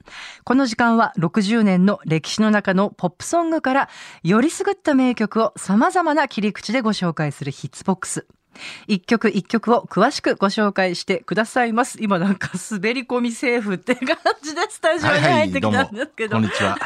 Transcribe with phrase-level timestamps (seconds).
[0.43, 3.89] この時間は60年の歴史の中のポップソングから
[4.25, 8.27] よりすぐった名曲を様々な切り口でご紹介するヒッツボックス。
[8.87, 11.99] 一曲一曲を詳しくご紹介してくださいます。
[12.01, 16.77] 今なんか滑り込みセーフって感じでスタジオに入ってきたんですけど、こんにちは。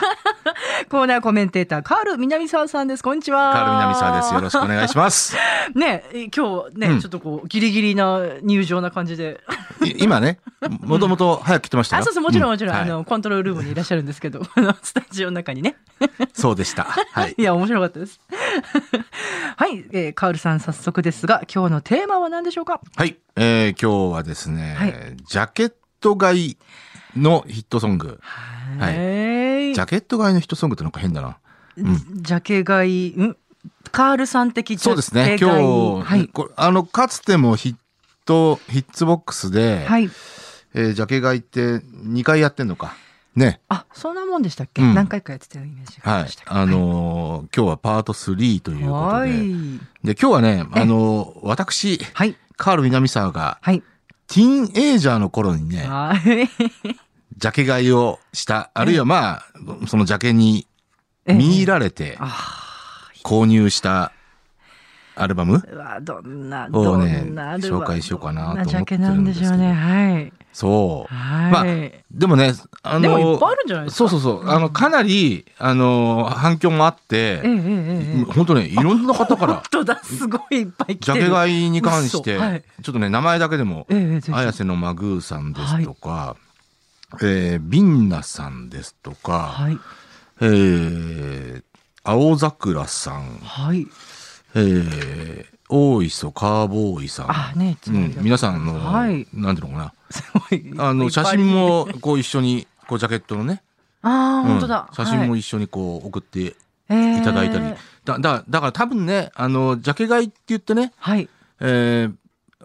[0.88, 3.02] コーナーコメンテーターカール南沢さんです。
[3.02, 3.52] こんにちは。
[3.52, 4.34] カール南沢です。
[4.34, 5.36] よろしくお願いします。
[5.74, 9.40] ね、今日ね、うんちょっとこうギリギリな入場な感じで。
[9.84, 10.38] い今ね、
[10.80, 12.02] もともと早く来てましたよ。
[12.02, 14.42] あ、そうそう、もちろんもちろん、うはいあの、コントロールルームにいらっしゃるんですけど、
[14.82, 15.76] スタジオの中にね。
[16.32, 16.84] そうでした。
[16.84, 17.42] はいい。
[17.42, 18.20] や、面白かったです。
[19.56, 22.80] はい、えー、カールさん早速ですが、今日のテーマは何でしょうか？
[22.96, 24.94] はい、えー今日はですね、はい
[25.28, 26.58] ジャケット買い
[27.16, 28.20] のヒットソング。
[28.78, 31.38] はいはいジャケット買いのヒットソングってなんか変だな。
[31.76, 33.36] ジャケ買い、ん？
[33.90, 35.36] カールさん的そうですね。
[35.40, 36.28] 今日、はい。
[36.28, 37.76] これあの、かつてもヒッ
[38.26, 40.10] ト、ヒッツボックスで、はい。
[40.74, 42.94] えージャケ買いって2回やってんのか。
[43.38, 43.60] ね。
[43.68, 46.44] あ、そんなもんでしたっけ、うん何回かやってたイメージがあはいりました。
[46.44, 46.56] けど。
[46.56, 48.92] あのー今日はパート3ということで。
[48.92, 49.30] はい。
[50.04, 52.36] で、今日はね、あのー私、はい。
[52.56, 53.82] カール南沢が、はい。
[54.26, 56.48] ティーンエイジャーの頃にね、はい。
[57.38, 59.44] ジャケ買いをした、あるいはまあ、
[59.86, 60.66] そのジャケに
[61.24, 64.12] ええ見入られてあ購入した
[65.14, 67.24] アルバムーうわ、どんな、どをね
[67.58, 69.72] 紹介しようかなと思ってるんですけどどんなジャケなんでしょうね。
[69.72, 70.32] はい。
[70.58, 71.14] そう。
[71.14, 71.52] はい。
[71.52, 71.64] まあ
[72.10, 72.52] でもね、
[72.82, 73.96] あのでもいっぱいあるんじゃないですか？
[73.98, 74.48] そうそうそう。
[74.50, 81.20] あの、かなり、あの、反響もあって、ええええええ本当ね、いろんな方から本、当だ、すごいいっぱい来てる。
[81.20, 86.34] ジャケ買いに関して、嘘はいちょっとね、名前だけでも、ええええぜひ綾瀬のマグーさんですとか、
[87.22, 89.78] えービンナさんですとか、はい。
[90.40, 91.62] えー
[92.02, 93.86] 青桜さん、はい。
[94.54, 97.26] えー大磯カーボーイさん。
[97.30, 99.26] あ、ね、うん皆さんの、はい。
[99.34, 99.84] なんていうのか。
[99.84, 99.92] な。
[100.78, 103.62] あの、写真も、こう一緒に、こうジャケットのね、
[104.02, 104.88] ああ、うん本当だ。
[104.92, 106.54] 写真もはい一緒にこう送っていい
[107.22, 107.74] ただいたり。
[108.04, 111.28] だ、だ、だから多分ね、あの、ジャケ買いって言ってね、はい。
[111.60, 112.14] えー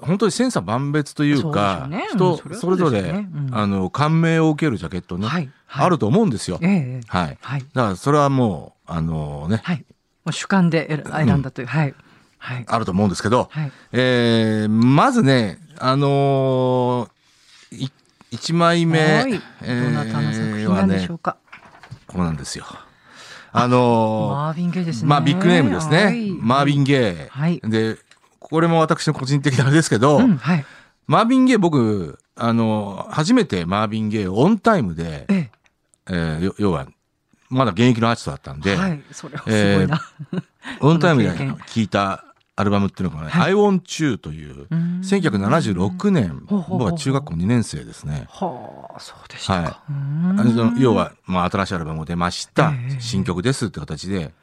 [0.02, 5.50] 本当に千差万別というか、ね人うんそれぞれ、そうんあの、感銘を受けるジャケットね、はい。
[5.66, 6.60] はいあると思うんですよ。
[6.62, 7.02] ええええ。
[7.08, 7.38] はい。
[7.42, 7.66] はい。
[7.74, 9.86] だからそれはもう、あのね、はい。
[10.26, 11.68] もう主観で選選んだという。
[11.68, 11.94] はい。
[12.38, 12.66] はい。
[12.68, 13.72] あると思うんですけど、はい。
[13.94, 17.10] えーまずね、あのー
[17.78, 17.92] い
[18.32, 19.42] 一枚目、はい。
[19.62, 21.38] えどなたの作品なんでしょうか？
[22.08, 22.66] こうなんですよ。
[23.52, 25.10] あのマーヴィン・ゲイですーね。
[25.10, 26.04] まあビッグネームですね。
[26.06, 27.98] はいマービン・ゲイ、はいで、
[28.40, 30.66] これも私の個人的なあれですけど、うん、はい。
[31.06, 35.52] マービン・ゲイ僕、あのー初めてマービン・ゲイをオンタイムで、え
[36.08, 36.88] えーよ要は、
[37.50, 38.62] まだ現役のアーティストだったんえ。
[38.62, 39.04] で、はい。
[39.12, 40.02] それはすごいな。
[40.82, 42.26] オンタイムでこの経験聴いた
[42.56, 48.26] アルバムっていうのがね、はい I Want You という、うん1976年、僕は中学校2年生ですね。
[48.30, 49.84] はあ、そうでしたか。
[49.88, 53.02] はい要は、まあ、新しいアルバムも出ましたええ。
[53.02, 54.34] 新曲ですって形で、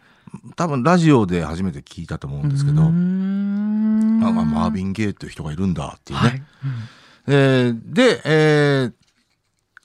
[0.57, 6.29] 多分ラジオで初めて聞いたと思うんですけど、うあんまあマービン・ゲイっていう人がいるんだっていうね。
[6.29, 6.39] はい。
[6.39, 6.45] うん
[7.27, 8.93] えーで、えー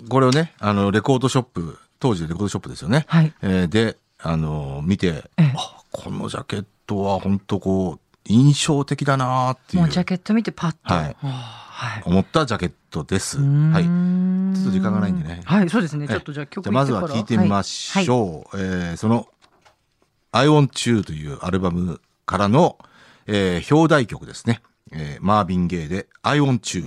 [0.10, 3.06] これをね、あの、レコードショップ、当時のレコードショップですよね。
[3.08, 3.34] はい。
[3.42, 10.94] えーで、あの、見て、ええあ、このジャケットは本当こう、印象的だなっていうもうジャケット見てパッと。
[10.94, 12.04] はいあはい。
[12.06, 13.38] 思ったジャケットです。
[13.38, 13.84] はい。
[13.84, 16.06] ちょっと時間がないんでねはい、そうですね。
[16.10, 18.58] ええちょっとじゃあ曲じゃあまずは聞いてみましょう。
[18.58, 19.28] えーその、
[20.32, 22.78] I Want You というアルバムからの、
[23.28, 24.62] えー表題曲ですね。
[24.94, 26.86] えーマービン・ゲイで I want you。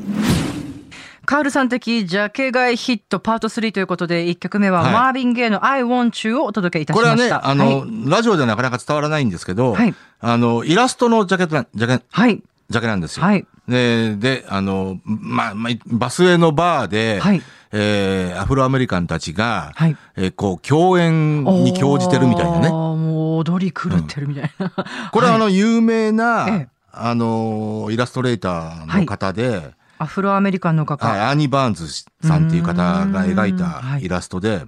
[1.29, 7.47] カールさん的ジャケ買いヒットパート3ということで、1曲目ははいマービン・ゲイの I want you をお届けいたしこれはね、ました。
[7.47, 7.91] あの、はい。
[8.07, 12.43] ラジオではなかなか伝わらないんですけど、はいあの、イラストのジャケットな、ジャケ、はい。
[12.71, 13.27] ジャケなんですよ。
[13.27, 13.47] はい。
[13.69, 17.43] で、で、あの、まあ、まあ、バスへのバーで、はい
[17.73, 22.71] えーアフロアメリカンたちが、はいえーこう、共演に興じてるみたいなね。
[22.71, 24.73] もう踊り狂ってるみたいな。
[25.13, 31.09] これはあの、有名な、ええあの、イラストレーターの方で、アフロアメリカンの画家。
[31.09, 31.89] はい、アーニー・バーンズ
[32.23, 34.63] さんっていう方が描いうたイラストで、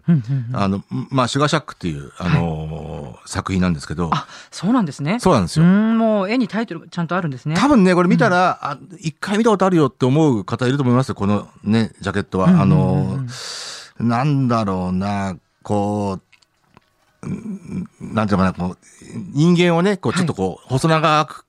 [0.53, 5.21] あの、まあ、シュガーシャックっていう、あの作品なんですけど、あ、そうなんですね。
[5.21, 5.65] そうなんですよ。
[5.65, 7.55] うん、もう絵にタイトルちゃんとあるんですね。
[7.57, 12.49] 多分ね、これ見たら、あ一回見たことあるよって思う方いると思いますよ、このね、ジャケットは。
[12.49, 13.21] あの、
[13.99, 18.79] なんだろうな、こう、うんなんていうのかな、こう、
[19.33, 21.45] 人間をね、こう、ちょっとこう、細長く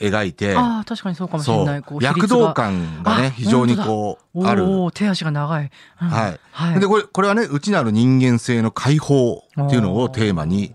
[0.00, 1.82] 描いて、ああ、確かにそうかもしれそない。
[1.82, 4.64] こう、躍動感感がね、非常にこう、ある。
[4.94, 5.70] 手足が長い。
[6.02, 6.40] うんはい。
[6.52, 6.80] はい。
[6.80, 10.74] で、これ、これはね、内なる人間性の解放っていうのをテーマに、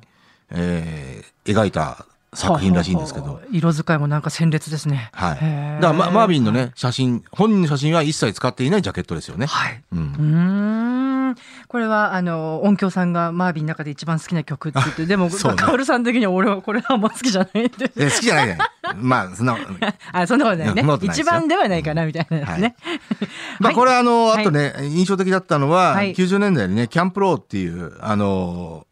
[0.52, 5.10] えー描いた作品らしいんですけど色使いもなんか鮮烈ですね。
[5.14, 5.82] はい。
[5.82, 9.46] だから、ま、マービンのね、写真、本人の写真は一切使っていないジャケットですよね。
[9.46, 9.82] はい。
[9.94, 11.36] うん。
[11.68, 17.92] これは、あの、音響さんがマービンの中で一番好きな曲って言って、 でも、カオルさん的には俺はこれはあんま好きじゃないんで。
[17.96, 18.58] え、好きじゃないね。
[18.94, 19.58] まあ、そんな、
[20.12, 21.26] あ、そんなことないね一よ。
[21.26, 22.76] 番ではないかな、みたいなですね。
[23.60, 24.42] まあ、これ、れあの、はい。
[24.42, 26.14] あとね、印象的だったのは、はい。
[26.14, 28.86] 90年代にね、 Camp Lo っていう、あの、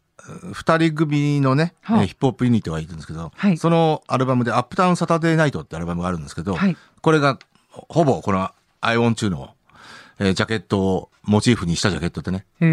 [0.52, 3.58] 二人組のね、ヒップホップユニットがいるんですけど、はい。
[3.58, 6.76] そのアルバムで、 Uptown Saturday Night ってアルバムがあるんですけど、はい。
[7.00, 7.38] これが、
[7.70, 8.50] ほぼこの、
[8.80, 9.50] アイオン中の、
[10.18, 12.46] えージャケットをモチーフにしたジャケットでね。
[12.60, 12.66] へ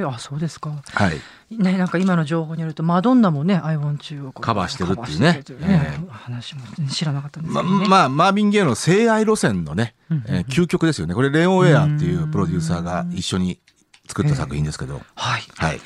[0.00, 0.70] え、あ、そうですか。
[0.84, 1.20] はい。
[1.50, 7.88] ね、なんか今の情報によると、マドンナもね、アイオン中をカバーしてるっていうねカバー話も知らなかったんですま、けどね。
[7.88, 11.14] まあ、マービン・ゲイの性愛路線のね、うんうんうんえー究極ですよね。
[11.14, 13.60] これ、レオン・ウェアっていうプロデューサーが一緒に
[14.08, 15.42] 作った作品ですけど、はい。
[15.56, 15.80] はい。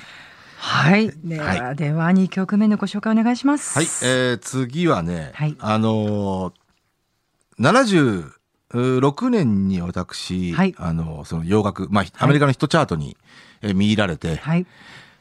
[0.64, 1.12] はい。
[1.22, 3.78] では、はでは2曲目のご紹介お願いします。
[3.78, 8.32] はい、えー、次はね、はいあのー、
[8.75, 13.17] 76年に私、はいあのーその洋楽、まあ、アメリカのヒットチャートに、
[13.64, 14.66] えー見入られて、はい。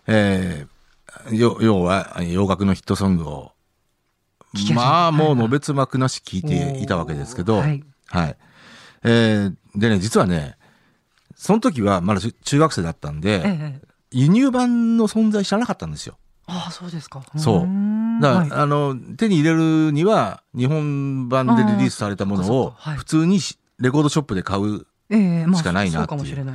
[0.08, 3.52] えー、よ要は洋楽のヒットソングを
[4.76, 8.36] まあもうはいのべつ幕なし聞いていたわけですけど、おーははいい。
[9.04, 10.56] えーでね、実はね、
[11.36, 13.82] その時はまだ中中学生だったんで、ええ。
[14.12, 16.18] 輸入版の存在知らなかったんですよ。
[16.46, 17.24] ああ、そうですか。
[17.36, 24.86] そうだから、はいあの、手に入れるには、日本版でリリースされたものを普通にしレコードショップで買う。
[25.56, 26.46] しかないなっていう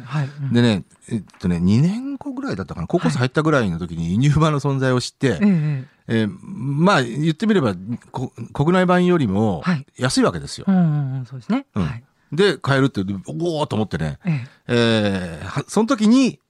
[0.53, 7.75] でね、えっとね、2年後ぐらいだったかな、高校生入ったぐらいの時に輸入版の存在を知って、えええーまあ言ってみれば
[8.11, 10.65] こ国内版よりもはい安いわけですよ。
[10.67, 11.67] うんうんうん、そうですね。
[11.75, 12.05] うんはい。
[12.33, 16.41] で、買えるって、おおと思ってね、ええその時に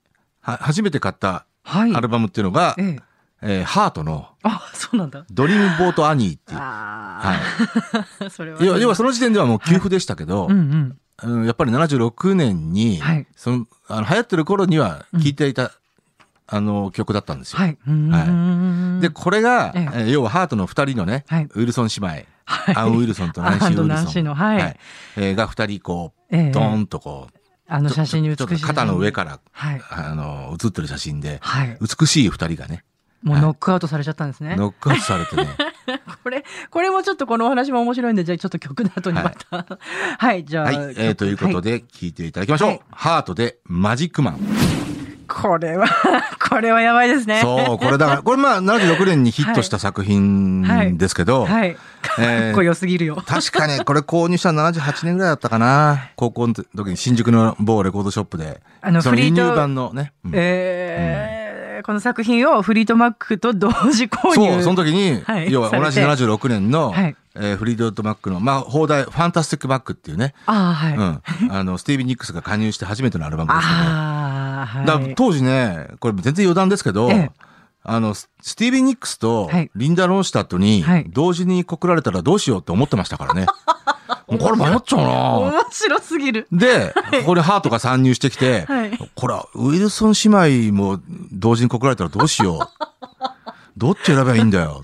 [0.40, 1.94] は初めて買ったはい。
[1.94, 2.98] アルバムっていうのが、ええ
[3.40, 5.24] えーハートのあ、そうなんだ。
[5.30, 6.58] ドリームボートアニーっていう。
[6.58, 8.30] あはあ。
[8.30, 8.62] それは。
[8.62, 8.66] い。
[8.66, 10.48] 要は要はその時点ではもう給付でしたけど、
[11.22, 11.40] うんうん。
[11.40, 15.72] うんやっぱり76年に、はいそのあの流行ってる頃には聴いていた、
[16.46, 17.58] あの曲だったんですよ。
[17.58, 17.78] はい。
[17.86, 22.26] うーんで、これが、えええー要はハートの二人のね、はいウィルソン姉妹、はい
[22.76, 23.82] アン・ウィルソンと ナンシー・ウィルソン。
[23.82, 24.76] アンとナンシーのはい
[25.16, 29.82] えーが二人こう、ええドーンとこう、あの写真に美しい肩の上から、はい。
[29.90, 31.78] あの、写ってる写真で、はい。
[31.80, 32.84] 美しい二人がね、
[33.22, 34.54] もうノックアウトされちゃったんですね。
[34.56, 35.46] ノックアウトされてね、
[36.22, 39.78] これ、これもちょっとこのお話も面白いんで、じゃあちょっと曲の後にまた。
[40.18, 40.64] はい、じゃあ。
[40.64, 41.78] はい、えーということで。
[41.78, 42.68] で、聴いていただきましょう。
[42.68, 44.40] はいハートでマジックマン。
[45.28, 45.86] これは、
[46.48, 47.40] これはやばいですね。
[47.42, 51.74] そう、これだから、これまあ76年にヒットした作品ですけど、はい。
[51.74, 51.80] か
[52.18, 53.22] えーっこよすぎるよ。
[53.26, 56.10] 確かね、これ購入したの78年ぐらいだったかな。
[56.16, 58.60] 高校の時に新宿の某レコードショップで。
[58.80, 60.12] あのそのフリート輸入版のね。
[60.24, 61.37] うんえー
[61.88, 64.34] この作品をフリートマックと同時購入。
[64.34, 70.96] そう、その時に、はい要は同じされて76年の、はいえーフリードットマックの、まあ、放題、ファンタスティックバックっていうね、ああ、はい。
[71.46, 71.50] うん。
[71.50, 74.86] あの、スティービー・ニックスが加入して初めてのアルバムですけど、 ああ、はい。
[75.08, 77.30] だ当時ね、これ全然余談ですけど、ええ
[77.84, 83.46] あの、ススティービー・ニックスとはいリンダ・ロンシュタットにはい同時に告られたらどうしようって思ってましたからね。
[84.36, 86.46] これ迷っちゃうな面白すぎる。
[86.52, 91.00] で、ここにハートが参入してきて、はいこれはウィルソン姉妹も
[91.32, 92.68] 同時に告られたらどうしよう。
[93.76, 94.82] どっち選べばいいんだよ。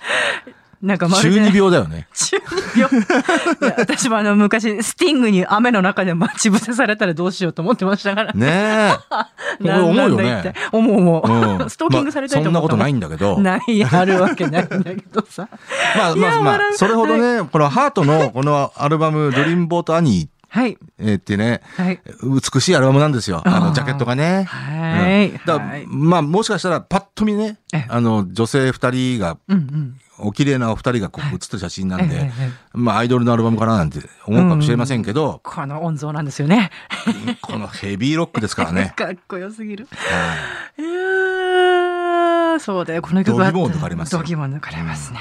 [0.84, 1.40] なんかまるで。
[1.40, 2.06] 中二病だよね。
[2.14, 2.36] 中
[2.74, 3.00] 二病。
[3.00, 8.32] いや私もあの昔、スティングに雨の中で待ち伏せされたらどうしようと思ってましたから。
[8.34, 8.96] ねえ。
[9.64, 10.52] こ思うよね。
[10.72, 11.32] 思う思う。
[11.60, 13.38] うん ストーキングされたいと思ったまあそんなことないんだけど。
[13.38, 15.48] ない、あるわけないんだけどさ。
[15.96, 20.78] まあまあまあそれほどね、このハートのこのアルバム、ドリームボートアニはい。
[21.00, 22.00] ーってね、はい。
[22.22, 23.42] 美しいアルバムなんですよ。
[23.44, 24.44] あの、ジャケットがね。
[24.44, 30.00] はいうんだはいまあ、もしかしたら、パッと見ねええ、あの、女性二人が、うんうん。
[30.16, 36.70] お綺麗なお二人がこはいう写った写真なんでえええ、えまあ、アイドルのアルバムかななんて思うかもしれませんけど、この音像なんですよね。
[37.42, 38.92] このヘビーロックですからね。
[38.96, 39.88] かっこよすぎる。
[39.90, 39.96] は
[42.56, 43.50] いそうだよ、この曲は。
[43.50, 45.18] 度肝を抜かれますよ度肝を抜かれますね。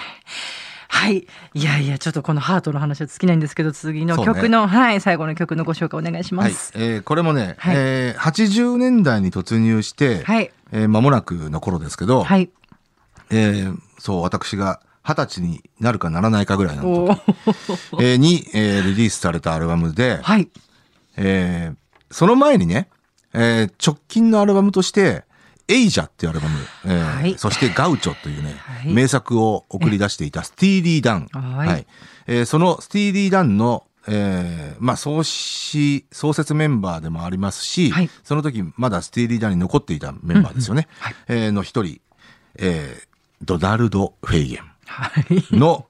[0.93, 1.27] はい。
[1.55, 6.71] いやいや、ちょっとこのハートの話は尽きないんですけど、次の曲の、はい、最後の曲のご紹介お願いしまはいす。。
[6.75, 10.51] えーこれもね、はいえー80年代に突入して、はい。
[10.71, 12.51] えー間もなくの頃ですけど、はい。
[13.31, 20.47] えーそう、私が二十歳になるかならないかぐらいのお時、ーえーに、えーリリースされたアルバムで、はい。
[21.17, 21.75] えー
[22.12, 22.88] その前にね、
[23.33, 25.23] えー直近のアルバムとして、
[25.67, 31.27] エイジャっていうアルバム、えーはいそしてガウチョというね、はい名作を送り出していたスティーリー・ダン。
[31.32, 31.88] はい
[32.27, 40.88] えーそのスティーリー・ダンの、えーまあ、創始、創設メンバーでもありますし、はいその時まだスティーリー・ダンに残っていたメンバーですよね。
[41.00, 42.01] はいえーの一人、
[42.60, 43.08] えー
[43.46, 45.55] ドナルド・フェイゲはい。
[45.55, 45.88] ンの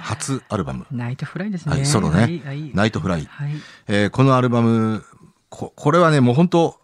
[0.00, 0.86] 初アルバム。
[0.90, 1.74] ナイトフライですね。
[1.76, 3.24] はい、ソロね、はいはいナイトフライ。
[3.30, 3.52] はい。
[3.88, 5.04] えーこのアルバム、
[5.48, 6.78] ここれはね、もう本当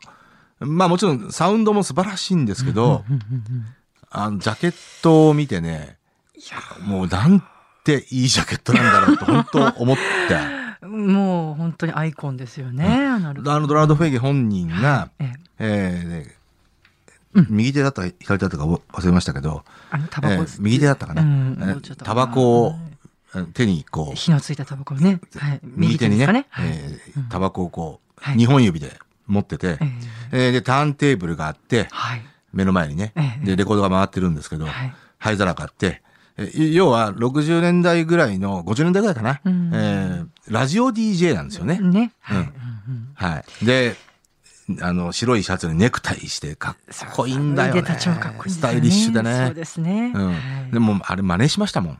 [0.60, 3.04] まあもちろんサウンドも素晴らしいんですけど、
[4.10, 5.98] あの、ジャケットを見てね、
[6.84, 7.42] もうなん
[7.84, 9.96] ていいジャケットなんだろうと本当思っ
[10.28, 10.58] て。
[10.86, 12.86] もう本当にアイコンですよね。
[13.18, 15.34] なるほどあのドナルド・フェイゲ本人が、ええ。
[15.58, 16.38] えーね
[17.50, 21.24] 右手だったか左手だったか忘れましたけど、あのタバコえー右手だったかな、
[22.02, 22.74] タバコを
[23.34, 25.20] えー手にこう、火のついたタバコをね。
[25.36, 25.60] はい。
[25.62, 26.46] 右手にね、
[27.28, 28.36] タバコをこう、はい。
[28.36, 28.98] 2本指で
[29.28, 29.78] 持ってて、え
[30.32, 32.22] ええーで、ターンテーブルがあって、はい。
[32.52, 36.02] 目の前にね、ええで、レコードが回ってるんですけど、はい灰皿があって、
[36.36, 41.78] え要は60年代ぐらいの、50年代ぐらいかな、うんえーラジオ DJ なんですよね。
[41.78, 42.12] ね。
[42.20, 42.38] はい。
[42.38, 42.52] うん
[43.14, 43.66] はい。
[43.66, 43.96] で、
[44.80, 46.76] あの、白いシャツにネクタイしてかっ
[47.14, 47.80] こいいんだよね。
[47.80, 47.98] いね
[48.46, 49.46] スタイリッシュでね。
[49.46, 50.12] そうですね。
[50.14, 50.26] うん。
[50.28, 50.32] は
[50.68, 51.98] いでも、あれ真似しましたもん。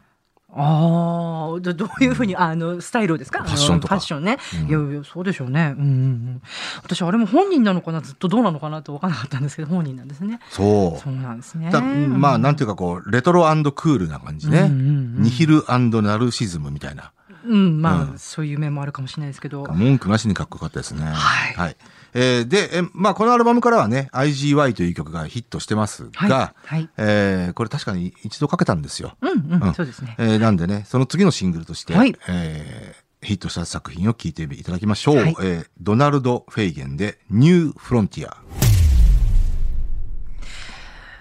[0.58, 3.42] ああ、ど どういうふうに、あの、スタイルですか？
[3.44, 4.38] ファッションとかファッションね。
[4.62, 5.74] うんいやいや、そうでしょうね。
[5.78, 6.42] うんうんうん。
[6.82, 8.00] 私、あれも本人なのかな？
[8.00, 10.40] ずっとどうなのかなと分からなかったんですけど、本人なんですね。
[10.50, 11.02] そう。
[11.02, 11.70] そうなんですね。
[11.70, 14.68] だまあ、なんていいうかこう、レトロクールな感じね。
[14.68, 17.12] ニヒルナルシズムみたいな。
[17.46, 19.64] うん、まあ、うんそういう面もあるかもしれないですけど。
[19.72, 21.04] 文句なしにかっこよかったですね。
[21.04, 21.76] はい
[22.14, 26.30] えーで、えまあ、このアルバムからはね、IGY という曲がヒットしてますはい。
[26.30, 26.88] が、はい。
[26.96, 29.16] えーこれ確かに一度かけたんですよ。
[29.20, 30.14] うんうん、うんそうですね。
[30.18, 35.16] えーなんでね、その次のシングルとして、はいえーヒットした作品を聴いていただきましょう。
[35.16, 38.36] はいえードナルド・フェイゲンで、ニュー・フロンティア。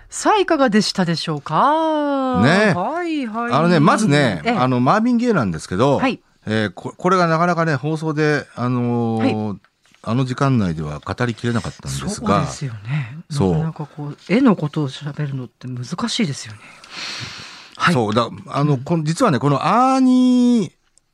[0.09, 2.41] さあ、いかがでしたでしょうか？
[2.43, 3.51] ねはいはい。
[3.51, 9.57] あのね、まずね、ええあの、マービン・ゲイなんですけど、はいえーここれがなかなかね、放送で、あのー
[10.03, 13.17] あの時間内では語りきれなかったんですが、そうですよね。
[13.29, 16.59] そうなかこう、絵のことを喋るのって難しいですよね。
[17.75, 17.93] はい。
[17.93, 20.71] そう、だ、あの、この実はね、このアーニー、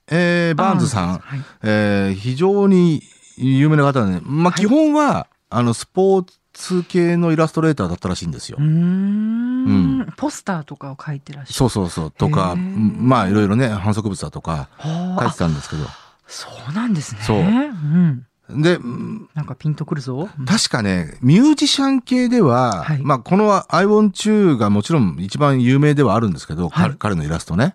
[0.07, 3.01] えーバーンズさん、はいえー非常に
[3.37, 8.57] 有名な方でね、まあ、はい基本は、あの、スポーツ系のイラストレーターだったらしいんですよ。
[8.59, 11.53] うーんうポスターとかを描いてらっしゃる。
[11.55, 12.11] そうそうそう。
[12.11, 15.85] とか、まあ、いろいろね、反則物だとか、はあ書いてたんですけど。
[16.27, 17.21] そうなんですね。
[17.23, 18.25] そううん。
[18.49, 20.29] で、うんなんかピンとくるぞ。
[20.37, 27.73] うん確かね、ミュージシャン系では、はいまあ、この I want to がもちろん一番有名ではあるんですけど、はい彼彼のイラストね。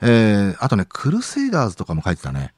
[0.00, 2.54] えー、あとね、クルセイダーズとかも書いてたね。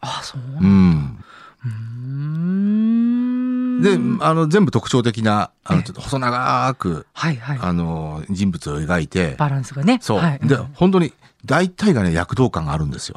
[0.00, 1.24] あ、そううなんん。
[1.64, 3.82] うーん。
[4.18, 7.58] で、あの、全部特徴的な、あの、ええちょっと細長く、はいはい。
[7.60, 9.98] あの、人物を描いて、バランスがね。
[10.00, 10.18] そう。
[10.18, 11.12] はい、で、本当に、
[11.44, 13.16] 大体がね、躍動感があるんですよ。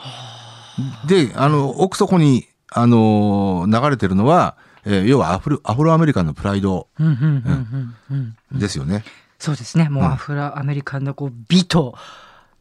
[1.07, 4.55] で、あの、奥底に、あの、流れてるのは、
[4.85, 8.59] えー要はアフロ、アフロアメリカンのプライドうんうんうんうんうん。
[8.59, 9.03] ですよね。
[9.39, 9.89] そうですね。
[9.89, 11.95] もううんアフロアメリカンのこう美と、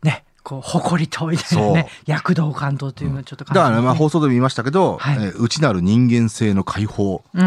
[0.03, 7.23] ね、こう誇りとみたいなね、躍動感とというのをちょっと感じますね、だからね、まあ放送でも言いましたけど、はいえー内なる人間性の解放。
[7.35, 7.43] あー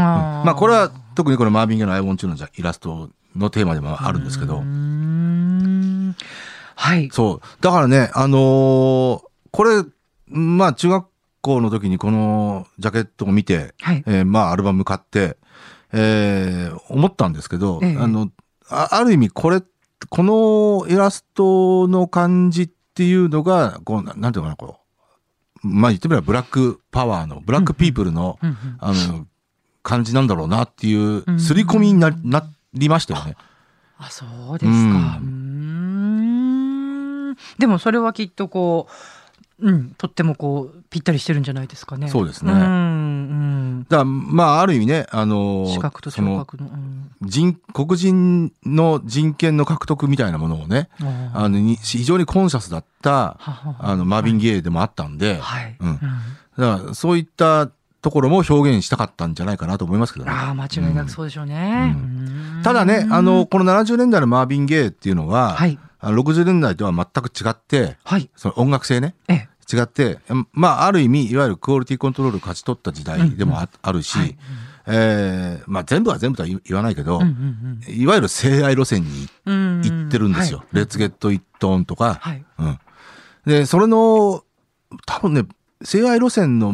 [0.45, 6.15] まあこれは特にこのマービンゲのアイボンチューのイラストのテーマでもあるんですけどうー、ん
[6.75, 7.09] はい。
[7.12, 7.47] そう。
[7.62, 9.21] だからね、あのー
[9.51, 9.83] これ、
[10.27, 11.07] まあ中学
[11.48, 14.04] 校の時にこのジャケットを見て、はい。
[14.06, 15.38] えーまあアルバム買って、
[15.94, 18.30] えー思ったんですけど、ええあの、
[18.70, 19.62] あある意味これ、
[20.10, 24.80] このイラストの感じっっていうのが、こう、ななんていうのかな、こ
[25.63, 29.27] う、まあ言ってみればブラックパワーの、ブラックピープルの、うんうんあの、
[29.84, 33.36] 感じなんだろうなっていうう、ん刷り込みにななりましたよね。
[34.00, 34.72] あ、そうですか。
[34.72, 35.27] うー
[37.34, 37.38] ん。
[37.60, 38.92] でもそれはきっとこう、
[39.60, 42.10] うん、とってもこう、ぴったりしてるんじゃないですかね。
[42.10, 43.86] そうですねうん、うん。
[43.90, 46.66] だまあ、ある意味ね、あの、視覚と聴覚の。
[46.66, 53.38] うん人、黒人の人権の獲得みたいなものをね、ああの、に非常にコンシャスだった、
[53.80, 55.76] あの、マービン・ゲイでもあったんで、はい。
[55.80, 56.00] うん
[56.58, 57.70] だから、そういった
[58.02, 60.32] ところも表現したかったんじゃないかなと思いますけどね。
[60.32, 61.96] ああ、間違いなくそうでしょうね。
[61.96, 65.78] うんただね、あの、、この70年代のマービン・ゲイっていうのは、はい。
[66.08, 68.30] あの60年代とは全く違って、はい。
[68.38, 69.76] その音楽性ね、ええ。
[69.76, 70.20] 違って、
[70.54, 74.38] まあ、ある意味、いわゆるクオリティコントロールを勝ち取った時代でもあ,、あるし、はい
[74.86, 79.82] えーまあ、全部は全部とは言言わないけど、うんうんいわゆる性愛路線にうん。
[79.82, 80.60] 行ってるんですよ。
[80.60, 82.46] はいレッツゲット・イット・オンとか、はい。
[82.58, 82.80] うん。
[83.46, 84.46] で、それの、
[85.06, 85.44] 多分ね、
[85.82, 86.72] 性愛路線の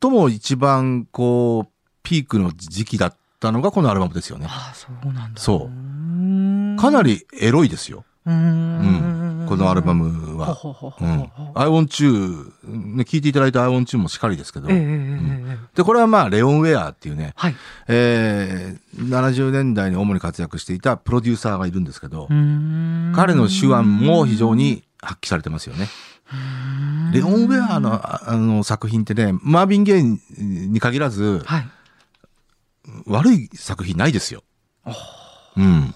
[0.00, 4.46] 最も一番、こう、ピークの時期だったのがこのアルバムですよね。
[4.48, 5.40] ああ、そうなんだ。
[5.40, 8.04] そううかなりエロいですよ。
[8.26, 9.46] うーん。
[9.48, 10.46] このアルバムは。
[10.54, 11.30] ほほほほうん。
[11.54, 14.68] I want you、ね、聞いていただいた I want you もしかりですけど。
[14.70, 14.88] えええええ
[15.52, 17.56] えで、これはまあ、レオン・ウェアっていうね、はい。
[17.88, 25.88] えー、70年代に主に活躍していたプロデューサーがいるんですけど、うーん彼の手腕も非常に発揮されてますよね。
[27.12, 31.68] レオン・ウェアのああの作品ってね、マービン・ゲイに限らず、はい。
[33.06, 34.42] 悪い作品ないですよ。
[35.56, 35.94] うん。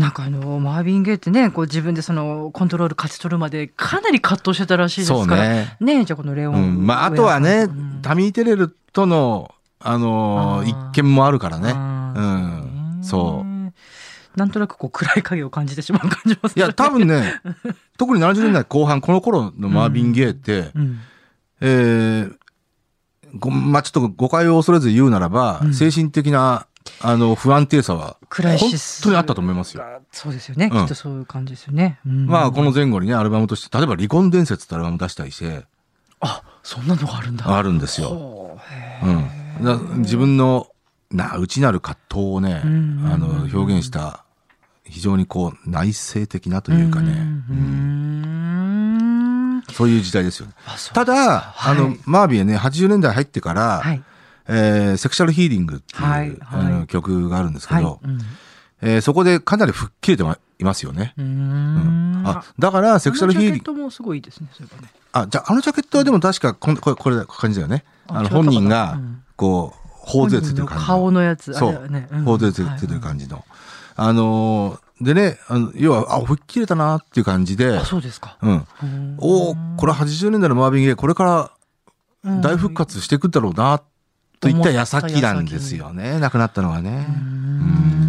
[0.00, 5.48] なんかあの、マービン・ゲイってね、こう自分でそのコントロール勝ち取るまでかなり葛藤してたらしいですから。
[5.48, 5.76] ね。
[5.78, 6.54] ねじゃあこのレオン。
[6.54, 6.86] うん。
[6.86, 11.72] まあ、あとはねうん、タミー・テレルとの、あのー一見もあるからね。
[11.72, 13.00] うん。
[13.02, 13.46] そう。
[13.46, 13.72] ね
[14.36, 16.62] なんとなくこう暗い影を感じてしまう感じもする。
[16.62, 17.40] いや、多分ね、
[17.98, 20.98] 特に70年代後半、この頃のマービン・ゲイって、うん。
[21.60, 22.36] えー
[23.34, 26.66] ごまあ、ちょっと誤解を恐れず言うならば、うん精神的な、
[27.02, 28.16] あの、不安定さは。
[28.30, 28.56] 本
[29.02, 29.84] 当にあったと思いますよ。
[30.12, 30.70] そうですよね。
[30.72, 31.98] うんきっとそういう感じですよね。
[32.06, 35.64] うんまあ、この前後にね、アルバムとして、例えば、離婚伝説ってアルバム出したりして、
[36.20, 37.56] あ、そんなのがあるんだ。
[37.56, 38.08] あるんですよ。
[38.08, 38.58] ほ
[39.02, 39.64] うん。
[39.64, 40.68] だ自分の、
[41.10, 44.24] な、内なる葛藤をね、うんあの、表現した、
[44.84, 48.10] 非常にこう、内省的なというかね、うんうん
[49.72, 50.54] そういう時代ですよね。
[50.92, 54.02] ただ、はいあの、マービーはね、80年代入ってから、はい。
[54.52, 57.84] えーセクシャルヒーリングっていう、はいはい曲があるんですけはい。
[57.84, 58.18] ど、うん
[58.82, 60.24] えーそこでかなり吹っ切れて
[60.58, 61.14] いますよね。
[61.18, 62.26] うんん。
[62.26, 64.88] あ、だから、セクシャルヒーリング、あのジャケットもすごいいいですね、そういえばね。
[65.12, 67.84] あ、じゃあ、あのジャケットはでも確かこん、これ、これ、感じだよね。
[68.08, 70.86] あの、本人がうん、こう、頬杖ついてる感じの。
[70.86, 72.08] 顔のやつ、そうね。
[72.12, 73.44] ん頬杖ついてる感じの。
[73.96, 78.36] あのーでね、あの、要は、あ、吹っ切れたなっていう感じであ、、そうですか。
[78.42, 78.66] うん。
[79.18, 81.50] おおこれ80年代のマービン・ゲイ、これから
[82.42, 82.96] 大復活。
[82.96, 83.80] 活していくんだろうな、
[84.40, 86.18] といった矢先なんですよね。
[86.18, 87.06] 亡くなったのはね。
[87.08, 88.00] うーん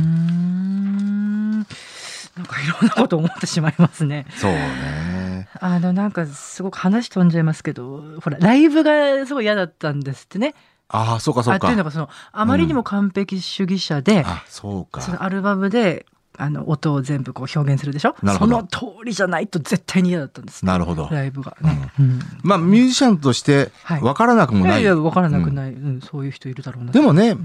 [2.37, 4.25] なんかいろんなこと思ってしまいますね。
[4.37, 5.49] そうね。
[5.59, 10.55] あのなんかすごく話飛んじゃいますけど、ほらライブがすごい嫌だったんですってね。
[10.87, 11.67] ああ、そうかそうか。
[11.67, 15.01] あっていうのがそのあまりにも完璧主義者で、あ、そうか。
[15.01, 16.05] そのアルバムで
[16.41, 18.15] あの音を全部こう表現するでしょ？
[18.37, 20.65] その通りじゃないと絶対に嫌だったんです。
[20.65, 21.07] なるほど。
[21.11, 21.91] ライブがね。
[21.99, 24.81] うんまあ、ミュージシャンとしてはい分からなくもない。
[24.81, 26.91] いやいや分からなくない、うんそういう人いるだろうな。
[26.91, 27.37] でもね、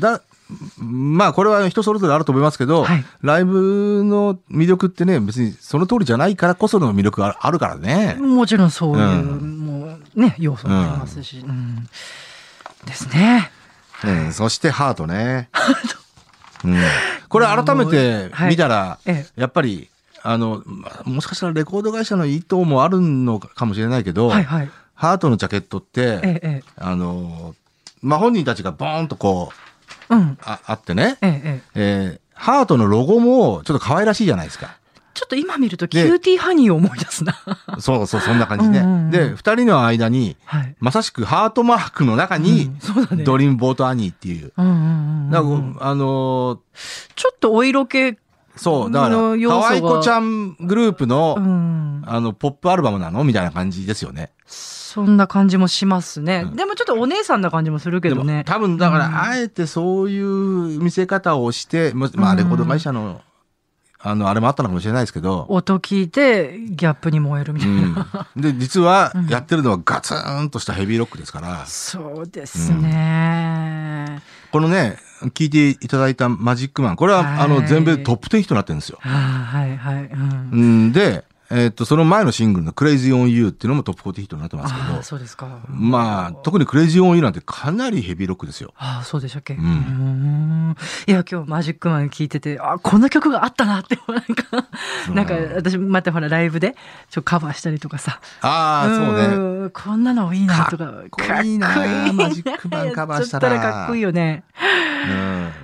[0.00, 0.22] だ、
[0.78, 8.14] まあ、これは人それぞれあると思いますけど、はいライブの魅力ってね、別にその通りじゃないからこその魅力があるからね。
[8.14, 9.06] もちろんそういう、う
[9.44, 11.88] んもうね要素もありますし、うん
[12.86, 13.50] ですね。
[14.04, 15.50] うん、そしてハートね。
[16.64, 16.76] うん、
[17.28, 19.40] これ改めて見たら、ええ。
[19.40, 19.88] やっぱり、
[20.22, 24.70] あの、まあもしかしたらレコード会社の意図もあるのかもしれないけど、はいはい。
[24.94, 27.54] ハートのジャケットって、えええあの、
[28.02, 29.52] まあ、本人たちがボーンとこ
[30.10, 30.38] う、えうん。
[30.42, 31.62] ああってね、ええええ。
[31.74, 34.77] えーハートのロゴもちょっと可愛らしいじゃないですか。
[35.18, 37.34] ちょっと今見るとキューティーハニーを思い出すな。
[37.80, 38.78] そうそう、そんな感じね。
[38.78, 40.76] うんうんうんで、二人の間に、はい。
[40.78, 42.70] まさしくハートマークの中に
[43.10, 43.24] うん、ね。
[43.24, 44.52] ドリームボート・アニーっていう。
[44.56, 46.58] うんうんうんあのー
[47.16, 48.16] ちょっとお色気、
[48.54, 53.24] そう、だから、の要素が可愛い子ちゃんグループの、うん、あの、ポップアルバムなの？
[53.24, 54.30] みたいな感じですよね。
[54.46, 58.44] そんな感じもしますね、うんでもちょっとお姉さんな感じもするけどね。
[58.46, 60.26] 多分だかうんら、あえてそういう
[60.80, 63.20] 見せ方をして、ままあ、うんレコード会社の、
[64.00, 68.28] あの、あれもあったのかもしれないですけど、音聞いてギャップに燃えるみたいな。
[68.36, 68.42] うん。
[68.42, 74.22] で、実はうん、やってるのはガツンとしたヘビーロックですから、そうですね。
[74.52, 74.98] このね、
[75.34, 78.98] 聞いていただいたマジックマン、これは、はいあの、全米でトップ10ヒットになってるんですよ。
[79.00, 80.04] はいはい。
[80.04, 85.60] うんうんで、えっ、と、その前のシングルの Crazy on You っていうのもトップ40ヒットになってますけど、そうですか。
[85.68, 88.74] まあ、特に Crazy on You なんてかなりヘビーロックですよ。
[88.76, 89.54] ああ、そうでしたっけ？
[89.54, 94.68] んんいや、今日マジックマン聞いてて、あ、こんな曲があったなって、 なんか、
[95.14, 96.72] なんか、私、またほら、ライブで、
[97.08, 98.20] ちょっとカバーしたりとかさ。
[98.42, 99.64] ああ、そうね。
[99.64, 99.70] ね。
[99.70, 100.84] こんなのいいなとか。
[100.86, 101.68] かっこいいな
[102.12, 104.44] マジックマンカバーしたら らかっこいいよね。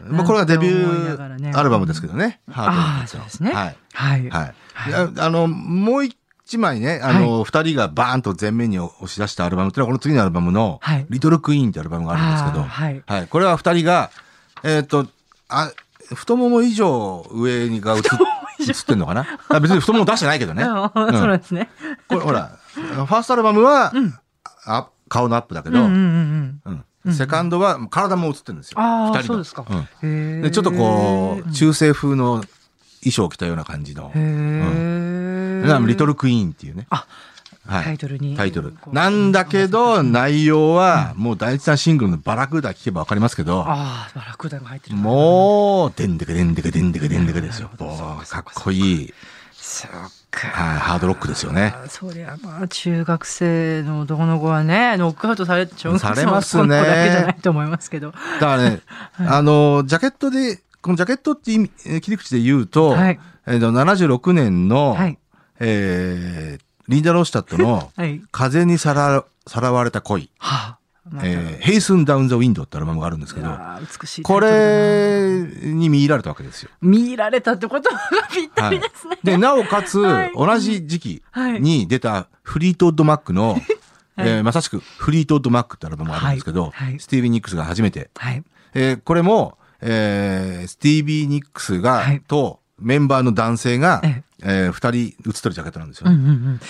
[0.07, 0.16] うん。
[0.16, 2.40] まあ、これがデビューアルバムですけどね。
[2.51, 3.53] ハートのああ、そうですね。
[3.53, 3.77] はい。
[3.94, 4.28] はい。
[4.28, 5.14] はい。
[5.14, 11.07] であの、もう一枚ね、あの、二、人がバーンと前面に押し出したアルバムっていうのは、この次のアルバムの、はい。
[11.09, 13.02] リトルクイーンってアルバムがあるんですけど、はい。
[13.07, 13.28] はい。
[13.28, 14.11] これは二人が、
[14.62, 15.07] えっ、と、
[15.48, 15.72] あ、
[16.12, 18.02] 太もも以上上にが映っ
[18.87, 19.40] てんのかな？
[19.48, 20.64] あ別に太もも出してないけどね。
[20.94, 21.70] そうですね。
[22.09, 23.92] これほら、ファーストアルバムは、
[24.66, 26.61] あ顔のアップだけど、うん
[27.12, 28.80] セカンドは体も映ってるんですよ。
[28.80, 29.66] ああ、そうですか。
[30.02, 30.42] うん。
[30.42, 32.42] でちょっとこう、中世風の
[33.05, 34.11] 衣装を着たような感じの。
[34.14, 35.67] へえ。
[35.67, 36.87] なリトルクイーンっていうね。
[36.90, 37.07] あ、
[37.67, 44.97] はいタイトルにタイトルなんだけど、内容は、もう第一弾シングルのバラクーダ聞けばわかりますけど、ああ、バラクダが入ってる。
[44.97, 47.71] もう、でんでけでんでけでんでけでんでけですよ。
[47.79, 49.14] もうかっこいい、
[49.53, 49.90] そっ
[50.31, 50.49] か。
[50.49, 51.75] はい、ハードロックですよね。
[51.75, 58.81] あそりゃまあ中学生の男の子はねノックアウトされ小学生のされますねだけじゃないと思いますけどだからね、
[59.17, 63.18] あの、ジャケットで、このジャケットって意味えー切り口で言うと、はい。
[63.47, 65.18] えーと76年の、はい。
[65.61, 68.20] えーリンダ・ローシュタットのはい。
[68.31, 70.79] 風にさらさらわれた恋、はあ。
[71.23, 76.70] えー、ヘイスン・ダウン・ザ・ウィンドってアルバムがあるんですけど、あー美しいこれに見入られたわけですよ。
[76.83, 77.99] 見入られたってことが
[78.31, 80.33] ぴったりですね、で、なおかつ、はい。
[80.35, 81.61] 同じ時期はい。
[81.62, 83.57] に出たフリートウッド・マックの、
[84.18, 86.73] えーまさしくフリートウッド・マックってアルバムがあるんですけど、はい。
[86.73, 87.01] はい。
[87.01, 88.44] スティービー・ニックスが初めて、はい。
[88.75, 92.20] えーこれも、えースティービー・ニックスが、はい。
[92.27, 94.09] とメンバーの男性が、え
[94.42, 94.68] え。
[94.68, 96.11] ー二人写ってるジャケットなんですよ。
[96.11, 96.61] うんうんうん。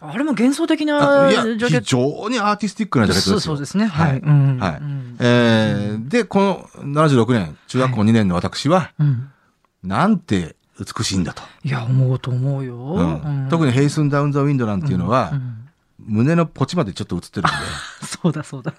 [0.00, 1.84] あれも幻想的なジャケット。
[1.84, 3.54] 常にアーティスティックなジャケットですよ。
[3.54, 4.10] そうですねはい。
[4.10, 4.20] はい。
[4.20, 5.16] うんはいうん。
[5.20, 9.30] えーで、この76年、中学校2年の私は、うん。
[9.82, 11.42] なんて美しいんだと。
[11.64, 13.46] いや思うと思うよ、うん。
[13.50, 15.60] 特にヘイスン・ダウン・ザ・ウィンドなんていうのは、うん
[16.06, 17.50] 胸のポチまでちょっと映ってるん
[18.06, 18.72] そうだそうだ。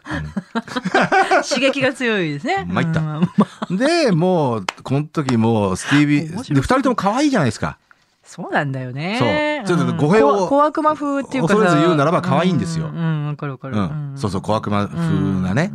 [1.47, 2.65] 刺激が強いですね。
[2.69, 4.05] 参ったうんで。
[4.05, 7.77] で、もう、この時もう、スティービー、二人とも可愛いじゃないですか。
[8.23, 9.63] そうなんだよね。
[9.65, 11.55] そうちょっとん語弊を小小悪魔風っていうかさ。
[11.55, 13.77] 恐れず言うならば可愛いんですようん、うんわかるわかる。
[13.77, 14.13] うん。
[14.15, 14.99] そうそう、小悪魔風
[15.41, 15.71] なね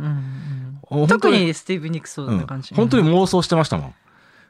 [1.07, 2.75] 特にスティーブ・ニックスそうんな感じ。
[2.75, 3.93] 本当に妄想してましたもん。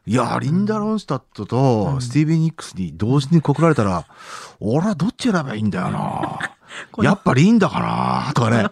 [0.07, 4.05] いや、リンダ・ロンスタットとスティービー・ニックスに同時に告られたら、
[4.59, 6.39] 俺はどっち選べばいいんだよな。
[6.99, 8.69] やっぱリンダかなとかね。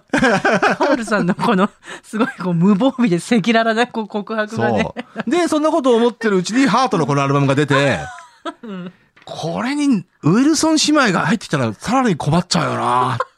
[0.77, 1.69] カールさんのこの、
[2.03, 4.85] すごいこう無防備で赤裸々なこう告白がね。
[5.27, 7.99] で、そんなことを思ってるうちに、ハートのこのアルバムが出て、
[9.25, 13.17] これにウィルソン姉妹が入ってきたらさらに困っちゃうよな。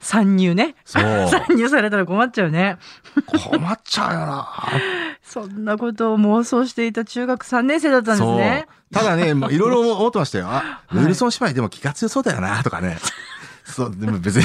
[0.00, 0.74] 参入ね。
[0.84, 1.02] そう。
[1.28, 2.78] 参入されたら困っちゃうね。
[3.50, 4.48] 困っちゃうよな。
[5.22, 8.66] そんなことを妄想していた中学3年生だったんですね。。
[8.92, 10.48] ただね、もういろいろ思ってましたよ。
[10.48, 12.98] あ、いウィルソン姉妹でも気が強そうだよな、とかね。
[13.64, 14.44] そう、でも別に、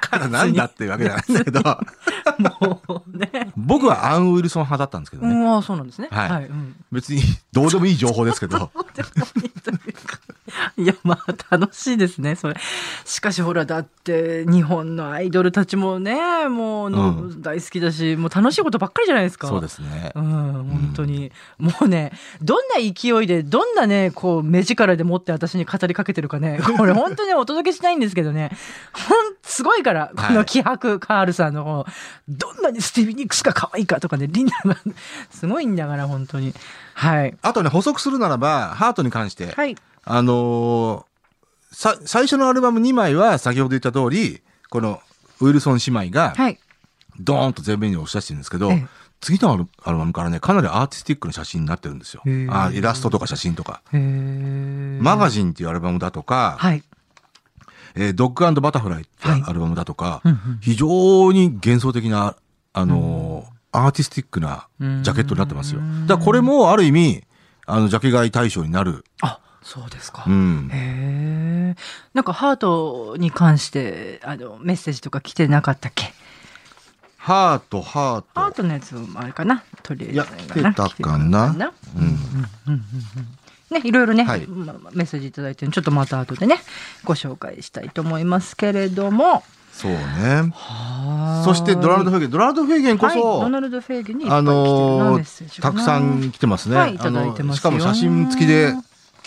[0.00, 3.52] からなんだっていうわけじゃないんだけど、もうね。
[3.56, 5.34] 僕はアン・ウィルソン派だったんですけどね。
[5.34, 6.08] うん、そうなんですね。
[6.10, 8.56] はいうん別に、どうでもいい情報ですけど。
[8.56, 8.60] い
[10.76, 12.56] や、まあ、楽しいですね、それ。
[13.04, 19.48] しかし、ほら、だって、日本のアイドルたちもね、もうの、う大好きだし、もう楽しいことばっかりじゃないですか。
[19.48, 20.20] そうですねう。
[20.20, 21.32] ん、本当に。
[21.58, 28.50] もうね、どんな勢いで、どんなね、こう、目力でもって私に語りかけてるかね、これ本当にお届けしたいんですけどね、
[28.92, 31.86] ほん、すごいから、この気迫、カールさんの方、
[32.28, 34.76] どんなにスティービー・ニックスが可愛いかとかね、リンダが、
[35.30, 36.54] すごいんだから、本当に。
[36.94, 37.36] はい。
[37.42, 39.76] あとね、補足するならば、ハートに関して、はい。
[40.04, 45.00] あのーさ、最初のアルバム2枚は先ほど言った通り、この
[45.40, 46.58] ウィルソン姉妹がはい。
[47.18, 48.86] ドーンと前面に押し出してるんですけど、ええ
[49.22, 49.56] 次のア
[49.92, 52.22] ルバムからね、かなりアーティスティックな写真になってるんですよ。
[52.50, 53.80] あイラストとか写真とか。
[53.92, 56.82] マガジンっていうアルバムだとか、はい。
[57.94, 62.34] えードッグバタフライっていうアルバムだとか、うんうん非常に幻想的な、
[62.72, 65.80] あのーアーティスティックなジャケットになってますよ。
[65.80, 67.22] うんだからこれもある意味、
[67.66, 69.04] あの、ジャケ買い対象になる。
[69.22, 70.24] あ、そうですか。
[70.26, 70.68] うん。
[70.72, 71.82] へえ。
[72.14, 76.12] なんかハートに関してあのメッセージとか来てなかったっけ？
[77.16, 78.26] ハート、ハート。
[78.34, 79.62] ハートのやつもあれかな？
[79.82, 81.72] とりあえずいや来てたかな来てたかな？
[81.96, 82.82] うん。
[83.70, 86.56] ね、いろいろね、はいまメッセージいただいてちょっとまた後でね
[87.04, 89.42] ご紹介したいと思いますけれども。
[89.72, 90.52] そうね。
[91.44, 92.30] そしてドナルド・フェーゲン。
[92.30, 95.24] ドナルド・フェーゲンこはい、そ、ドナルド・フェーゲンにいっぱいあ来てるなの
[95.62, 96.76] たくさん来てますね。
[96.76, 98.76] はいいただいてますしかも写真付きで来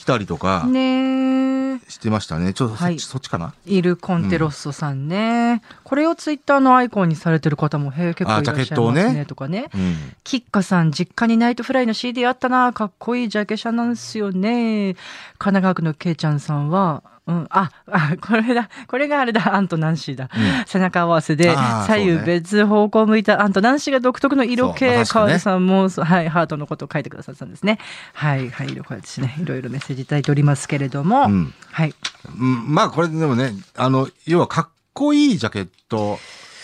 [0.05, 2.53] たりとかねえしてましたね。
[2.53, 2.99] ちょっとそっち,、はい。
[2.99, 3.53] そっちかな。
[3.65, 9.95] イル・コンテロッソさんね、これをツイッターのアイコンにされてる方もへえ結構いらっしゃいますねねとかねうん。
[10.23, 12.73] キッカさん、実家にナイトフライの CD あったな。
[12.73, 14.95] かっこいいジャケ写なんですよね。
[15.37, 18.69] 神奈川区のケイちゃんさんは、うん、あ、あ、これだ。
[18.87, 19.55] これがあれだ。
[19.55, 20.29] アンとナンシーだ。
[20.67, 21.55] 背中合わせで
[21.87, 24.97] 左右別方向を向いたアンとナンシーが独特の色系。
[24.97, 27.79] ね川田さんも、はい、ハートのことを書いてくださったんですね。
[28.13, 31.95] はい、はい、こうやってですね、いろいろメッセージいただいておりますけれども、うんはい。
[32.39, 36.17] うんまあこれでもね、あの、要はかっこいいジャケット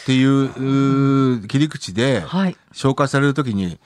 [0.03, 2.57] っていう切り口ではい。
[2.73, 3.77] 紹介されるときに、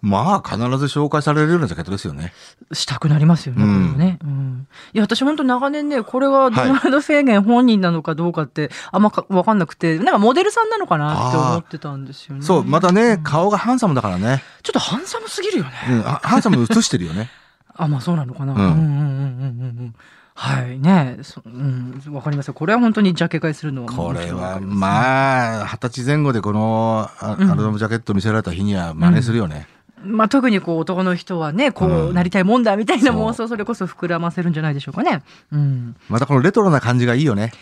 [0.00, 2.32] まあ必ず紹介されるようなジャケットですよね。
[2.72, 4.18] したくなりますよね、うんね。
[4.24, 4.66] うん。
[4.92, 12.42] いや、私本当長年ね、これはドはいナルド・フェーゲン本人なのかどうかって、あんまかわかんなくて、なんかモデルさんなのかなって思ってたんですよね。
[12.42, 14.42] そう、またね、顔がハンサムだからね。
[14.64, 15.70] ちょっとハンサムすぎるよね。
[15.90, 17.30] うん、ハハンサム映してるよね。
[17.76, 18.54] あ、まあそうなのかな。
[18.54, 19.94] ううんん、うん、うん、うん、うんうん。
[20.34, 22.54] はい、ねそうん、わかりますよ。
[22.54, 23.92] これは本当にジャケ買いするのは。
[23.92, 24.60] これは、あ。
[24.60, 29.66] まあ、二十歳前後でこのあアうんルバムジャケット見せられた日には真似するよね。
[30.04, 35.22] まあ特にこう男の人はね、こううんなりたいもんだみたいな妄想それこそ膨らませるんじゃないでしょうかね。
[35.52, 35.96] うん。
[36.08, 37.52] またこのレトロな感じがいいよね。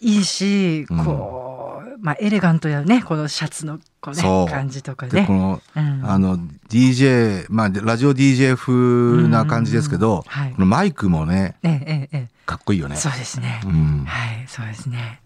[0.00, 1.57] いいし、うんこう、
[2.00, 5.38] まあ、エレガントやね、このシャツのこうね、感じとかで、こね。
[5.38, 12.90] の、うんあの、DJ、まあ、ラジオ DJ 風な感じですけど、うんはいこのマイクもね、ええ、ええ、えかっこいいよえ。
[12.90, 12.96] ね。
[12.96, 13.60] そうですね。
[13.64, 14.04] うん。
[14.06, 15.20] はい、そうですね。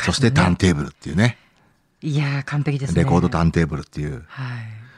[0.00, 1.38] そしてターンンテーブルっていうね。
[2.02, 3.04] いやー、完璧ですね。
[3.04, 4.24] レコードターンテーブルっていう。
[4.28, 4.42] は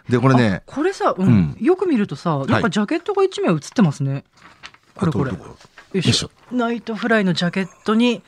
[0.08, 0.12] い。
[0.12, 4.24] で、これねあ、これさ、うん、うんよく見るとさ、なんかジャケットが一枚写ってますね。
[4.94, 5.30] これこれ。
[5.30, 5.56] あよ
[5.92, 6.30] どいしょ。
[6.50, 8.22] ナイトフライのジャケットに、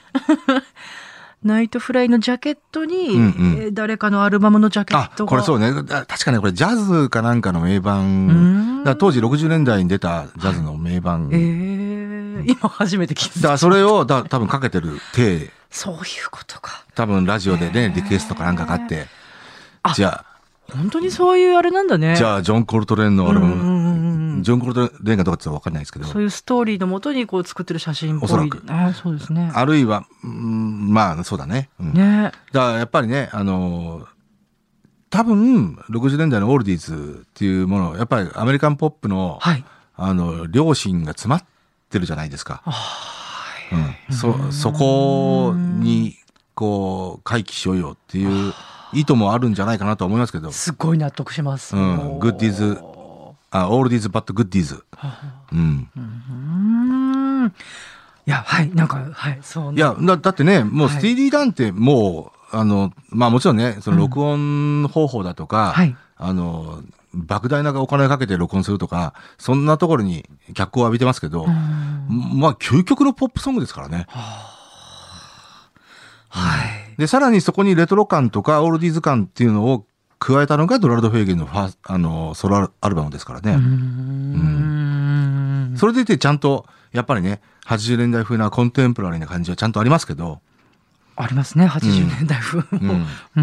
[1.43, 5.69] ナイトフライのジャケットに、うんうんえー誰かのアルバムのジャケあットが。、これそうね。
[5.91, 8.85] あ確かね、これジャズかなんかの名盤。
[8.99, 11.31] 当時60年代に出たジャズの名盤。
[11.33, 13.49] ええ今初めて聞いた。
[13.51, 16.85] だそれをだ多分かけてる体、そういうことか。
[16.95, 19.07] 多分ラジオでね、リクエストかなんかがあって、
[19.83, 20.25] あじゃ
[20.73, 22.13] 本当にそういうあれなんだね。
[22.13, 24.10] あ、じゃあ、ジョン・コルトレーンのアルバうんうんうんうんム、
[24.43, 28.29] ジョン・コルトレーンがどうかってわかんないですけど、そういうストーリーのもとにこう作ってる写真っぽい。
[28.29, 29.51] おそらくあそうですね。
[29.55, 31.69] あるいは、うんまあ、そうだね。
[31.81, 34.07] うんねだからやっぱりね、あのー
[35.11, 39.65] 多分、60年代のオールディーズっていうもの、やっぱりアメリカンポップの、はい。
[39.97, 41.45] あの、良心が詰まっ
[41.91, 42.63] てるじゃないですか。
[42.65, 42.73] は
[43.73, 43.75] い。
[44.09, 44.17] うん。
[44.17, 46.15] そ、そこに、
[46.55, 48.55] こう、回帰しようよっていう
[48.93, 51.77] 意図もあるんじゃないかなと思いますけど、すごい納得します。
[51.77, 52.79] うんグッディーズ
[53.51, 54.85] あ、 Oldies But Goodies。
[55.53, 55.89] うん。
[55.97, 56.03] うー
[57.47, 57.47] ん。
[57.49, 57.53] い
[58.27, 58.71] や、はい。
[58.75, 59.39] なんか、はい。
[59.43, 59.75] そう。
[59.75, 66.83] いや、だだってね、もうはいスティーディー・ダンってもう、あの、まあもちろんね、その録音方法だとか、はいあの、
[67.15, 74.07] 莫大なお金をかけて録音するとか、そんなところに脚光を浴びてますけど、うんまあ究極のポップソングですからね。
[76.29, 76.97] はい。
[76.99, 79.87] で、さらにそこにレトロ感とかオールディーズ感っていうのを
[80.21, 83.55] 加えたのがドナルド・フェーゲンのファあの、ソロアルバムですからね。
[83.55, 85.75] うーん。
[85.77, 90.41] それでいてちゃんと、やっぱりね、80年代風なコンテンポラリーな感じはちゃんとありますけど、
[91.17, 91.67] ありますね。
[91.67, 92.95] 80年代風うも。
[92.95, 93.07] ん。
[93.37, 93.41] うー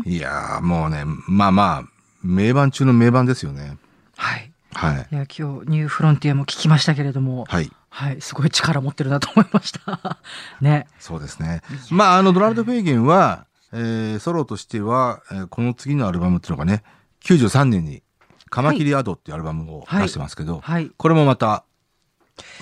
[0.00, 0.02] ん。
[0.06, 1.84] いやーもうね、まあまあ、
[2.22, 3.76] 名盤中の名盤ですよね。
[4.16, 4.50] はい。
[4.74, 5.06] はい。
[5.10, 7.70] いや、今日、ニューフロンティアも聞きましたけれども、はい。
[7.88, 8.20] はい。
[8.20, 10.18] すごい力持ってるなと思いました。
[10.60, 10.86] ね。
[10.98, 11.62] そうですね。
[11.90, 16.82] まあ、あの、ドナルド・フェーゲンは、えーソロとしては、えーこの次のアルバムっていうのがね、
[17.24, 18.02] 93年に、
[18.50, 20.90] カマキリアドっていうアルバムを出してますけど、はい。
[20.96, 21.64] これもまた、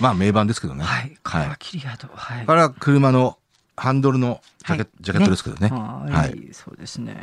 [0.01, 0.85] まあ名盤ですけどね。
[0.85, 1.15] はい。
[1.23, 2.09] カはいマキリアド。
[2.15, 2.47] はい。
[2.47, 3.39] から車の
[3.77, 5.69] ハンドルのジャケ,、はいジャケットですけどね。
[5.69, 7.17] はい、はいそうですね。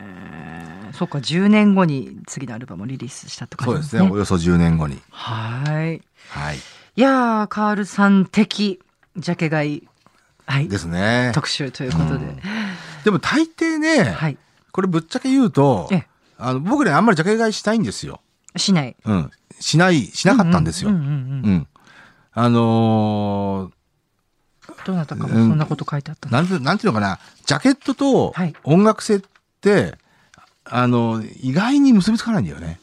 [0.93, 4.07] そっか、10年後に次のアルバムをリリースしたとか、そうですね。
[4.07, 4.99] およそ10年後に。
[5.11, 6.01] はい。
[6.29, 6.57] はい。
[6.57, 8.79] いやー、カールさん的
[9.15, 9.87] ジャケ買い、
[10.45, 11.31] はい、ですね。
[11.33, 12.25] 特集ということで。
[13.09, 14.37] でも大抵ね、はい。
[14.71, 18.21] これぶっちゃけ言うとええ、あの僕ね、あんまりジャケ買いしたいんですよ。
[18.55, 18.95] しない。
[19.03, 19.31] うん。
[19.59, 20.91] しない、しなかったんですよ。
[20.91, 21.67] うんんううんうんうん
[22.31, 23.71] あの
[24.85, 29.21] どなたかもうんそんなこと書いてあったなんて、なんていうのかな、ジャケットとはい音楽性っ
[29.59, 29.97] て、
[30.63, 32.79] あの、意外に結びつかないんだよね。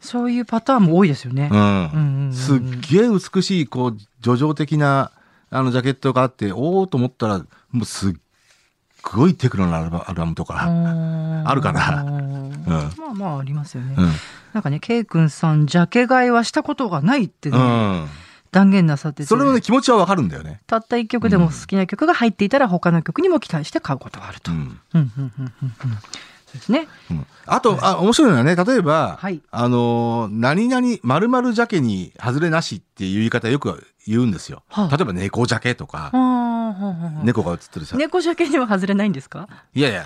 [0.00, 1.50] そういうパターンも多いですよね。
[1.52, 2.32] ううんうんうんん。
[2.32, 5.12] すっげえ美しい、こう、叙情的な、
[5.50, 7.38] あの、ジャケットがあって、おおと思ったら、
[7.70, 8.14] もうすっ
[9.02, 10.66] ごいテクノのアルバムとか。
[10.66, 12.04] ああるかな
[12.66, 13.94] まあまあありますよね。
[13.96, 14.10] うん。
[14.52, 18.08] なんかね、ケイ君さん、ジャケ買いはしたことがないってね、うん。
[18.52, 20.60] 断言なさってて、それのね、気持ちはわかるんだよね。
[20.66, 24.50] たった一曲でも好きな曲が入っていたら他の曲にも期待して買うことがあると。
[24.50, 24.58] うん。
[24.58, 25.98] うんうんうんうんうん
[26.50, 26.88] そうですね。
[27.10, 34.62] うんあと、あ、面白いのはね、例えば、はいあのー、何々、〇〇ジャケに外れなしっていう言い方よく言うんですよ。
[34.68, 36.10] はあ例えば猫ジャケとか
[37.24, 37.96] 猫が写ってるさ。
[37.96, 39.48] 猫ジャケには外れないんですか？
[39.74, 40.04] いやいや、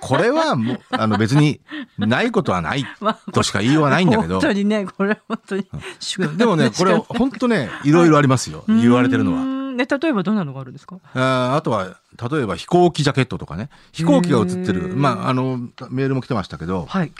[0.00, 1.60] これはもう、あの別に、
[1.98, 5.66] ないことはない まあとしか言いようがないんだけど本、当にね、これ本当に。
[6.36, 8.64] でもね、これ本当ね、いろいろありますよ。
[8.68, 9.40] 言われてるのは。
[9.40, 9.44] は。
[9.76, 10.96] ね、例えばどんなのがあるんですか？
[11.14, 11.98] あとは、
[12.30, 13.68] 例えば飛行機ジャケットとかね。
[13.92, 14.94] 飛行機が写ってへる。
[14.94, 15.58] ーまあ、あの、
[15.90, 17.12] メールも来てましたけど、はい。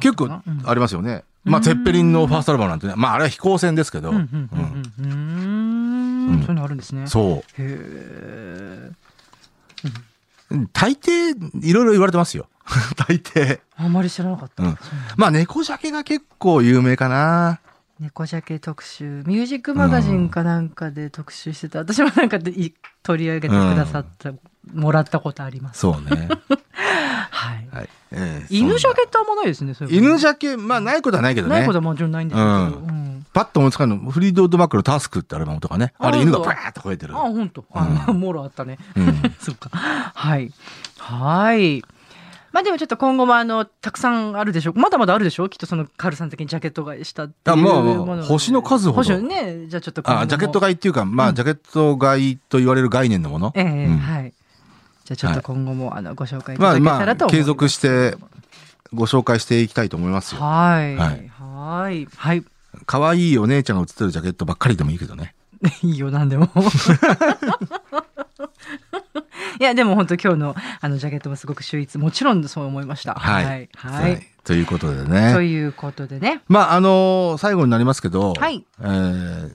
[0.00, 1.22] 結構うんありますよね。
[1.44, 4.48] まあ、ゼッペリンのファーストアルバムなんてね、まあ、あれは飛行船ですけど、うん
[6.26, 7.06] うんうんうんうーんそういうのあるんですね。
[7.06, 7.62] そう。
[7.62, 8.90] へえ。
[10.72, 11.34] 大抵、
[11.66, 12.48] いろいろ言われてますよ。
[12.96, 13.60] 大抵。
[13.76, 14.62] あんまり知らなかった。
[14.62, 14.78] うん。
[15.16, 17.60] まあ、猫ジャケが結構有名かな。
[18.00, 21.78] 猫ジャケ特集、ミュージックマガジンかなんかで特集してた。
[21.80, 24.32] 私もなんかでい取り上げてくださった、
[24.72, 25.80] もらったことあります。
[25.80, 26.28] そうね。
[27.30, 27.68] はい。
[27.72, 27.88] はい。
[28.12, 31.56] ええ犬ジャそんケってあんまないですね、そうな犬ャジャケ、まあ、ないことはないけどね。
[31.56, 32.46] ないことはもちろんないんですけど。
[32.46, 33.03] うんうん
[33.34, 35.92] パッと思いつかんの、フリードードマックのタスクってアルバムとかね。
[35.98, 37.18] あれ犬がバーッと吠えてるあ、。
[37.18, 37.64] 本当。
[37.72, 38.78] あ、もろあったね。
[38.96, 39.68] うん そっか。
[39.70, 40.50] はい。
[40.98, 41.82] はい。
[42.52, 44.78] まあでもちょっと今後もあの、たくさんあるでしょう。
[44.78, 45.48] まだまだあるでしょう？
[45.50, 49.66] きっとそのカールさん的にジャケット買いしたっていうあもの星の数ほど星ね。
[49.66, 53.52] じゃあちょっとあ、ジャケット買いっていうか、まあ、ジャケット買いと言われる概念のもの？
[53.56, 54.32] ええうんはい。
[55.04, 57.42] じゃあちょっと今後もあのご紹介いたまあだけたまあ、らと思います。
[57.42, 58.16] 継続して
[58.92, 60.40] ご紹介していきたいと思いますよ。
[60.40, 60.94] はい。
[60.96, 62.08] ははいい。
[62.16, 62.44] はい。
[62.86, 65.34] 可愛いお姉ちゃんが写ってるジャケットばっかりでもいいけどね。
[65.82, 66.48] いいよ、なんでも。
[69.60, 71.96] いや、でも本当今日のあのジャケットもすごく秀逸。
[71.98, 73.14] もちろんそう思いました。
[73.14, 73.44] はい。
[73.44, 73.68] はい。
[73.76, 75.30] はいということでとね。
[75.46, 76.42] いうことでね。
[76.48, 79.52] まあ、あのー最後になりますけど、はいえー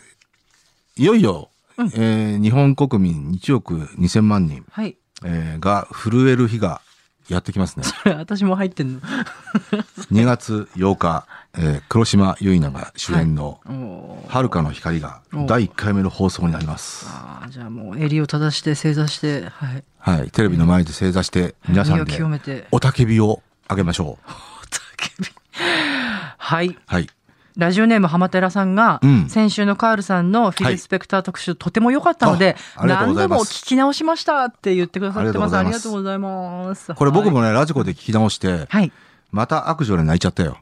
[0.97, 4.97] いよいよ、えー日本国民1億2000万人、はい。
[5.23, 6.81] えーが震える日が
[7.29, 7.83] やってきますね。
[8.03, 9.01] それ私も入ってんの？
[10.11, 11.25] 2月8日、
[11.57, 17.05] えー黒島結菜が主演のおー「遥かの光」がお第1回目の放送になります。
[17.09, 19.83] あーじゃあもう襟を正して正座して、はい。
[19.99, 20.31] はい。
[20.31, 22.67] テレビの前で正座して、皆さんで。
[22.71, 24.29] おたけびをあげましょう。
[26.37, 26.77] はい。
[26.87, 27.09] はい。
[27.59, 35.57] ラジオネーム浜寺さんが、うん先週のカールさんのフィル・スペクター特集、とても良かったので、何度も聞き直しましたって言ってくださってます。
[35.57, 36.93] ありがとうございます。
[36.95, 37.49] これ僕もはい。
[37.49, 38.91] ね、ラジコで聞き直して、はい。
[39.31, 40.57] また悪女で泣いちゃったよ。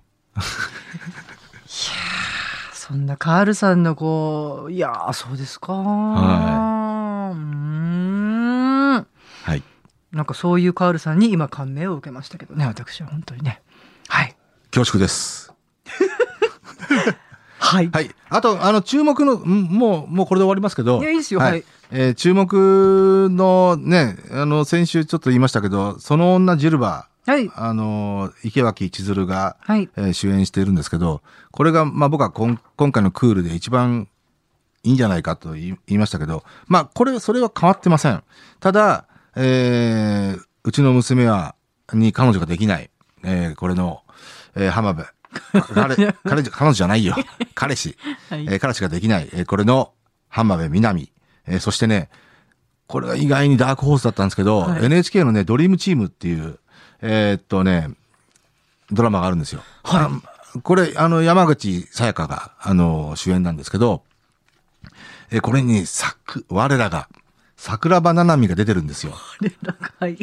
[2.74, 5.74] そんなカールさんのこう、いやー、そうですか。
[5.74, 9.08] はうーん。
[9.44, 9.64] はい。
[10.12, 13.62] なんかそういうカールさんに今感銘を受けましたけどね、私は本当にね。
[14.08, 14.36] はい。
[14.72, 15.47] 恐縮です。
[17.60, 17.90] はい。
[17.92, 18.10] はい。
[18.30, 21.00] あと、あの、注目の、んもう、もうこれで終わりますけど。
[21.02, 27.50] いやいいですよはいえー注目のね、あの、先週ちょっと言いましたけど、その女ジルバはい。
[27.56, 29.90] あの、池脇千鶴が、はい。
[29.98, 31.22] えー主演しているんですけど、
[31.52, 34.08] これが、まあ僕はこん今回のクールで一番
[34.84, 38.22] いいんじゃないかと言い言いましたけど、まあこれ、それは変わってません。
[38.60, 41.56] ただ、えーうちの娘は、
[41.94, 42.90] に彼女ができない、
[43.24, 44.02] えーこれの、
[44.56, 45.08] えー浜辺。
[45.74, 47.16] 彼、彼女、彼女じゃないよ。
[47.56, 47.98] 彼氏。
[48.30, 49.94] はいえー彼氏ができない、えーこれの
[50.30, 51.12] 浜辺美波。
[51.48, 52.10] えーそしてね、
[52.88, 56.60] これが意外にダークホースだったんですけど、はい NHK のね、ドリームチームっていう、
[57.02, 57.90] えーっとね、
[58.92, 59.62] ドラマがあるんですよ。
[59.84, 60.10] あ
[60.64, 64.04] これ、あの、山口さやかが、あの、主演なんですけど、
[65.32, 67.10] えーこれに、さく、我らが、
[67.58, 69.14] 桜庭ななみが出てるんですよ。
[70.00, 70.18] はい。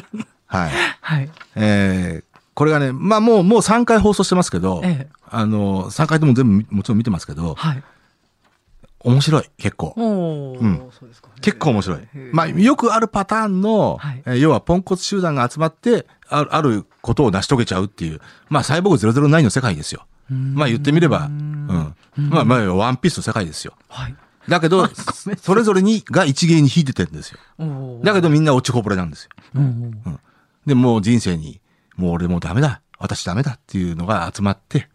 [0.46, 0.70] はい。
[1.00, 1.30] はい。
[1.56, 7.82] えーこれがね、まあもう、もう3回放送してますけど、ええあの、3回とも全部もちろん見てますけど、はい。
[9.00, 9.94] 面白い、結構。
[9.96, 11.28] うんそうですか。
[11.40, 20.06] 結構面白いまあ、よくあるパターンの、はいえー要はポンコツ集団が集まって、あるあることを成し遂げちゃうっていう、まあ、サイボーグ009の世界ですよ。
[20.30, 21.94] まあ、言ってみれば、うん。
[22.16, 23.74] まあ、まあ、ワンピースの世界ですよ。
[23.88, 24.16] はい。
[24.48, 24.88] だけど、
[25.40, 27.38] それぞれに、が一芸に引いててるんですよ。
[28.02, 29.30] だけどみんな落ちこぼれなんですよ。
[29.56, 29.62] うん
[30.06, 30.20] うん。
[30.66, 31.60] で、もう人生に、
[31.96, 32.80] もう俺もうダメだ。
[32.98, 34.88] 私ダメだっていうのが集まって、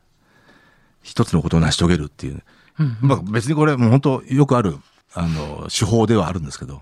[1.04, 2.44] 一つのことを成し遂げるっていう。
[2.80, 4.78] うんまあ別にこれもう本当よくある、
[5.14, 6.82] あの、手法ではあるんですけど。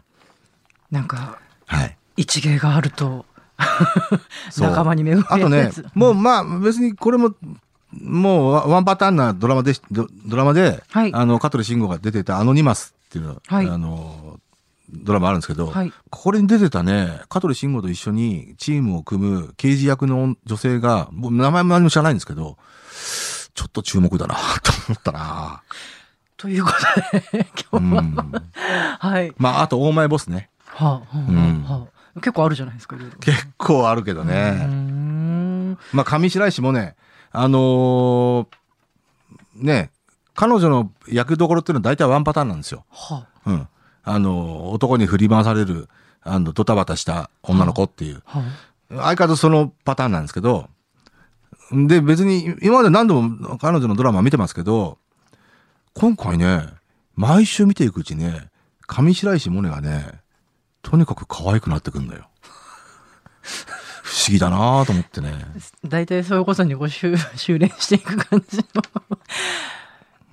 [0.91, 1.97] なんか、はい。
[2.17, 3.25] 一芸があると、
[4.57, 7.33] 仲間に恵まあとねれるやつ、もうまあ別にこれも、
[7.91, 10.07] もうワワンパターンなドラマでド
[10.37, 14.26] ラマで、はいあの、香取慎吾が出てたアノニマスっていうの、はいあの、
[15.07, 22.57] ドラマあるんですけど、はいこれに出てたね、香取慎吾と一緒にチームを組む刑事役の女性が、もう名前も何も知らないんですけど、
[23.53, 25.63] ちょっと注目だな、 と思ったな。
[26.35, 28.43] ということで、う 今日は、ん。
[28.99, 29.33] はい。
[29.37, 30.49] まあ、あと、オーマイボスね。
[30.65, 32.95] はあ、はあうんはあ、結構あるじゃないですか。
[33.19, 34.51] 結構あるけどね。
[34.51, 36.95] んまあ、上白石もね、
[37.31, 38.47] あのー
[39.55, 39.91] ね、
[40.35, 42.85] 彼女の役どころっていうのは大体ワンパターンなんですよ。
[42.91, 43.67] はうん。
[44.07, 45.89] あのー男に振り回される、
[46.21, 48.23] あの、ドタバタした女の子っていう。
[48.25, 48.43] あ、は
[48.89, 50.69] 相変わらずそのパターンなんですけど、
[51.71, 54.97] で、別に今まで何度も彼女のドラマ見てますけど、
[55.93, 56.65] 今回ね、
[57.15, 58.49] 毎週見ていくうちね、
[58.87, 60.21] 上白石萌音がね、
[60.81, 62.29] とにかく可愛くなってくんだよ。
[64.03, 65.33] 不思議だなと思ってね。
[65.85, 68.63] 大体そういうことにこう修 修練していく感じの。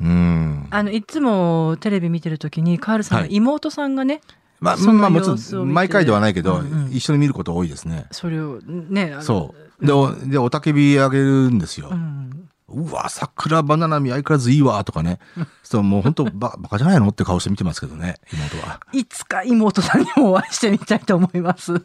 [0.01, 0.67] うん。
[0.71, 4.21] あの、いつもテレビ見てるときに、カールさんの妹さんがね、
[4.61, 8.07] まあ、そのまあもちろん、毎回ではないけど、うんうん一緒に見ること多いですね。
[8.13, 9.87] それをね、そう。
[9.87, 11.89] で、おで、おたけびあげるんですよ。
[11.91, 12.49] うん。
[12.69, 15.19] うわ、桜バナナミ相変わらずいいわ、とかね。
[15.63, 18.81] そう、もう本当ババカじゃないのって顔して見てますけどね、妹は。
[18.93, 21.75] いつか妹さんにもお会いしてみたいと思います。
[21.77, 21.81] い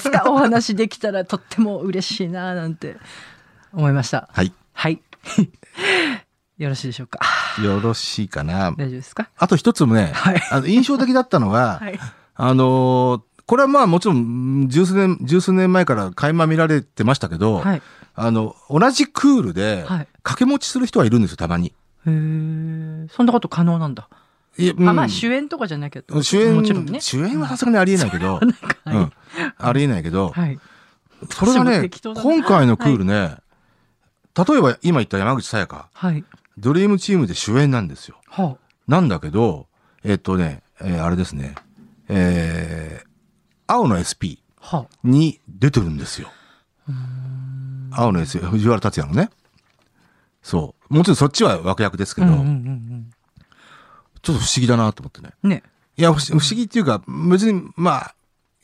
[0.00, 2.96] つかお話できたらとっても嬉しいななんて
[3.72, 4.28] 思いました。
[4.32, 4.52] はい。
[4.72, 5.00] はい。
[6.58, 7.20] よろしいでしょうか？
[7.62, 8.72] よろしいかな。
[8.72, 9.28] 大丈夫ですか？
[9.38, 11.98] あと一つもね、はいあの印象的だったのが、 はい。
[12.34, 17.82] あのーこれはまあもちろん、十数年、十数年前から垣間見られてましたけど、はい。
[18.14, 21.68] あの、同じクールで、はい掛け持ちする人はいるんですよ、たまに。
[21.68, 21.72] へ
[22.06, 23.06] え。
[23.10, 24.06] そんなこと可能なんだ。
[24.58, 27.00] いやうんあ、まあ主演とかじゃなきゃ主演、もちろんね。
[27.00, 28.38] 主演はさすがにありえないけど。
[28.84, 29.12] うん、
[29.56, 30.58] ありえないけど、はい。
[31.30, 31.88] それがね
[32.22, 33.36] 今回のクールね、
[34.36, 36.22] 例えば今言った山口さやか、はい。
[36.58, 38.20] ドリームチームで主演なんですよ。
[38.28, 38.56] は
[38.86, 39.66] なんだけど、
[40.04, 41.54] えっとね、えーあれですね、
[42.08, 43.08] えー、
[43.66, 44.76] 青の SP あ。
[44.78, 46.30] はに出てるんですよ。
[47.92, 49.30] 青の SP、藤原竜也のね。
[50.42, 50.94] そう。
[50.94, 52.26] もちろんそっちは脇役ですけあ。
[52.26, 53.10] ど、うんうんうん
[54.20, 55.30] ちょっと不思議だなと思ってね。
[55.44, 55.50] うん。
[55.50, 55.62] ね。
[55.96, 57.00] いや、不思不思議っていうか、
[57.30, 58.14] 別に、まあ、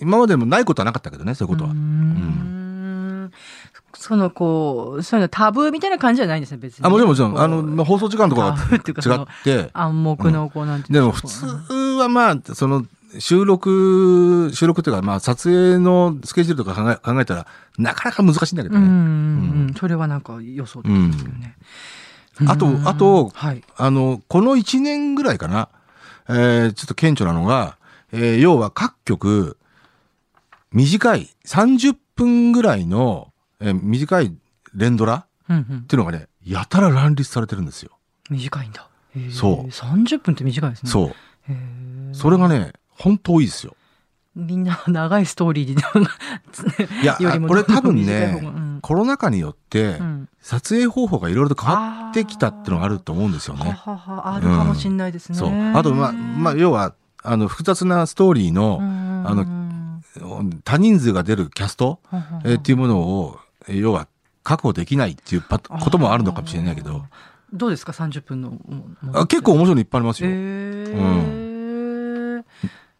[0.00, 1.70] 今までもないことはなかったけどね、そういうことは。
[1.70, 2.63] うーん
[4.06, 6.84] そのこう、そういうのタブーみたいな感じじゃないんですね、別に。
[6.84, 11.46] あ、もちろんもちろん、あの、まあ放送時間とかタブーってって、暗黙のこうなんていうんでも普通
[11.98, 12.84] はまあ、その、
[13.18, 17.46] 収録、収録っていうか、まあ、撮影のスケジュールとか考え考えたら、
[17.78, 18.84] なかなか難しいんだけどね。
[18.86, 19.00] うんうんう
[19.70, 19.74] ん。
[19.74, 21.56] それはなんか予想できますよね。
[22.46, 23.62] あとうんあとはい。
[23.78, 25.68] あの、この1年ぐらいかな、
[26.28, 27.78] えーちょっと顕著なのが、
[28.12, 29.56] えー要は各局、
[30.72, 33.32] 短い、30分ぐらいの、
[33.64, 34.34] えー短い
[34.74, 35.26] 連ドラ？
[35.48, 37.90] うんうんっていうのがね、やたら乱立されてるんですよ。
[38.30, 38.88] 短いんだ。
[39.30, 40.90] そう30分って短いですね。
[40.90, 41.14] そう。
[42.12, 43.76] それがね、本当多いですよ。
[44.34, 45.82] みんな長いストーリーで、
[47.02, 53.70] いや、これ多分ねうん、コロナ禍によってう、ん撮影方法がいろいろと変わってきたっていうのがあると思うんですよはね。
[53.70, 55.38] ははあるかもしれないですね。
[55.38, 55.50] そう。
[55.50, 58.78] あと、まあ、まあ、要は、あの、複雑なストーリーの、
[59.26, 59.46] ああの
[60.64, 61.98] 多人数が出るキャスト、
[62.44, 64.08] えーっていうものを、えー要は
[64.42, 67.04] 確保できないっていうパこともあるのかもしれないけど、。
[67.52, 68.58] どうですか ?30 分の
[69.12, 70.30] あ結構面白いのいっぱいありますよ。
[70.30, 72.44] へー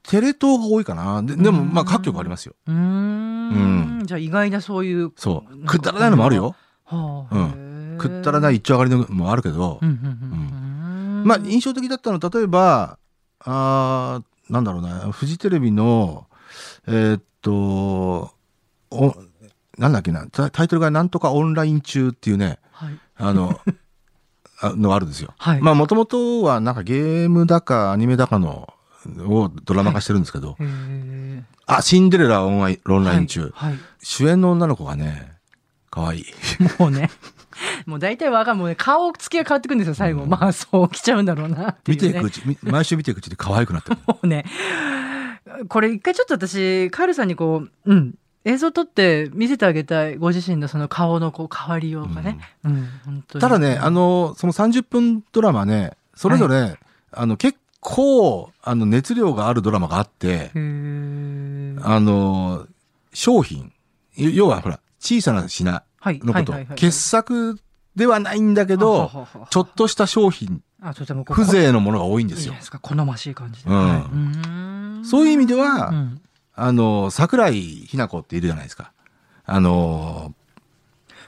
[0.04, 1.22] テレ東が多いかな。
[1.22, 2.54] ででも、まあ、各局ありますよ。
[2.66, 4.02] うーん。
[4.04, 5.12] じゃあ意外なそういう。
[5.16, 5.66] そう。
[5.66, 6.54] くだらないのもあるよ。
[6.84, 7.34] はあ。
[7.34, 11.24] うんくったらない一丁上がりのもあるけどう、んうんうんうん。
[11.24, 12.98] まあ、印象的だったのは、例えば、
[13.40, 16.26] あーなんだろうな、フジテレビの、
[16.86, 18.30] えーっと、お、
[19.84, 22.98] なんだっけな、タタイトルがなんとかオンライン中っていうね、はい。
[23.16, 23.60] あの、
[24.62, 25.34] あのがあるんですよ。
[25.36, 25.60] はい。
[25.60, 28.72] まあ、もともとはなんかゲームだかアニメだかの、
[29.18, 33.78] をドラマ化してるんですけど、へーあ、シンデレラオンライン中、はい。
[34.02, 35.32] 主演の女の子がね、
[35.90, 36.24] 可愛い。
[36.80, 37.10] もうね。
[37.84, 40.24] もう大体わかんもうね、顔つきが変わってくるんですよ、最後。
[40.24, 42.08] まあ、そう来ちゃうんだろうなっていう、ね。
[42.08, 43.98] 見ていくうち、み毎週見ていくうちで可愛くなってる。
[44.08, 44.46] もうね、
[45.68, 48.14] これ一回ちょっと私、カールさんにこう、うん、
[48.44, 52.38] 映像撮って見せてあげたい、ご自身のその顔のこう変わりようがね。
[52.62, 53.40] うん、本当に。
[53.40, 56.78] ただね、あの、その30分ドラマね、それぞれ、
[57.10, 62.66] あの、結構、あの、熱量があるドラマがあって、あの、
[63.14, 63.72] 商品、
[64.16, 66.52] 要はほら、小さな品はい、のこと。
[66.52, 67.58] はいはいはい、傑作
[67.96, 70.62] ではないんだけど、ちょっとした商品、
[71.24, 72.52] 風情のものが多いんですよ。
[72.52, 72.58] いい。
[72.58, 73.70] ですか、好ましい感じで。
[73.70, 73.88] うん。
[73.88, 76.20] はいうそういう意味ではうん
[76.56, 78.92] あの、桜井日奈子っているじゃないですか。
[79.44, 80.34] あの、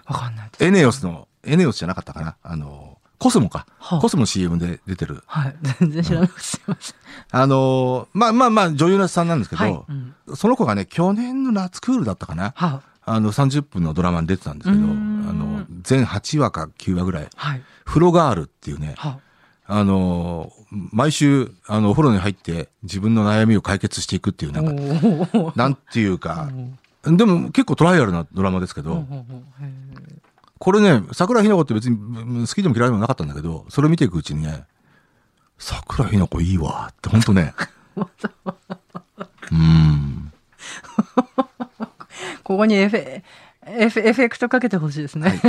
[0.07, 0.65] わかんないです。
[0.65, 2.37] エネオスの、エネオスじゃなかったかな。
[2.43, 3.67] あの、コスモか。
[3.79, 5.23] はあコスモの CM で出てる。
[5.27, 6.97] はい、全然知らなくてすいません。
[7.31, 9.73] あの、まあまあまあ、女優さんなんですけど、はい。
[9.89, 12.53] うんその子がね、去年の夏クールだったかな。
[12.57, 17.63] はあの、30分のドラマに出てたんですけど、あの、全8話か9話ぐらい、はい。
[17.85, 19.21] 風呂ガールっていうね、は
[19.69, 26.51] あの、毎週、あの、お風呂に入って自分の悩みを解決していくっていう、なんか、なんていうか、
[27.03, 29.05] でも結構トライアルなドラマですけど、
[30.59, 34.65] これね、桜ひな子って別にうん好きでも嫌いでもなかったんだけど、それを見ていくうちにね、
[35.59, 37.55] 桜ひな子いいわって、ほんとね。
[39.53, 40.33] うん。
[42.43, 43.23] ここにエフェ
[43.67, 45.41] エフエフェクトかけてほしいですね。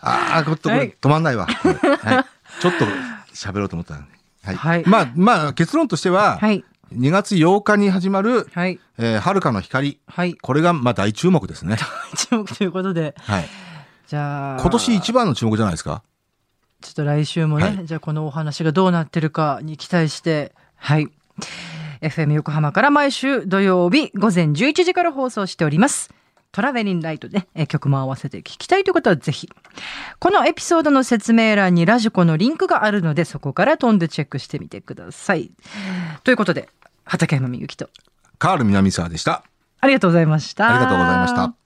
[0.00, 1.46] ああ、これはい止まんないわ。
[1.46, 2.24] はい、
[2.60, 2.84] ちょっと
[3.34, 4.06] 喋ろうと思ったのに。
[4.42, 4.56] はい。
[4.56, 6.64] はいまあ、まあ、結論としては、はい。
[6.94, 8.78] 2月8日に始まる、はい。
[8.98, 9.98] えー、遥かの光。
[10.06, 10.34] はい。
[10.34, 11.76] これが、まあ、大注目ですね。
[12.30, 13.48] 注目ということで、はい。
[14.06, 14.60] じゃあ。
[14.60, 16.02] 今年一番の注目じゃないですか？
[16.82, 21.08] ちょっと来週もね、はいじゃあこのお話がどうなってるかに期待して、はい。
[22.02, 26.12] FM 横浜から毎週土曜日午前11時から放送しております。
[26.54, 29.50] トラベリンライトで、え曲も合わせて聞きたいという方はぜひ。
[30.20, 35.50] このエピソードの説明欄にラジコのリンクがあるので、そこから飛んでチェックしてみてください。
[36.22, 36.68] ということで、
[37.04, 37.90] 畠山みゆきと、
[38.38, 39.42] カール南沢でした。
[39.80, 40.70] ありがとうございました。
[40.70, 41.63] ありがとうございました。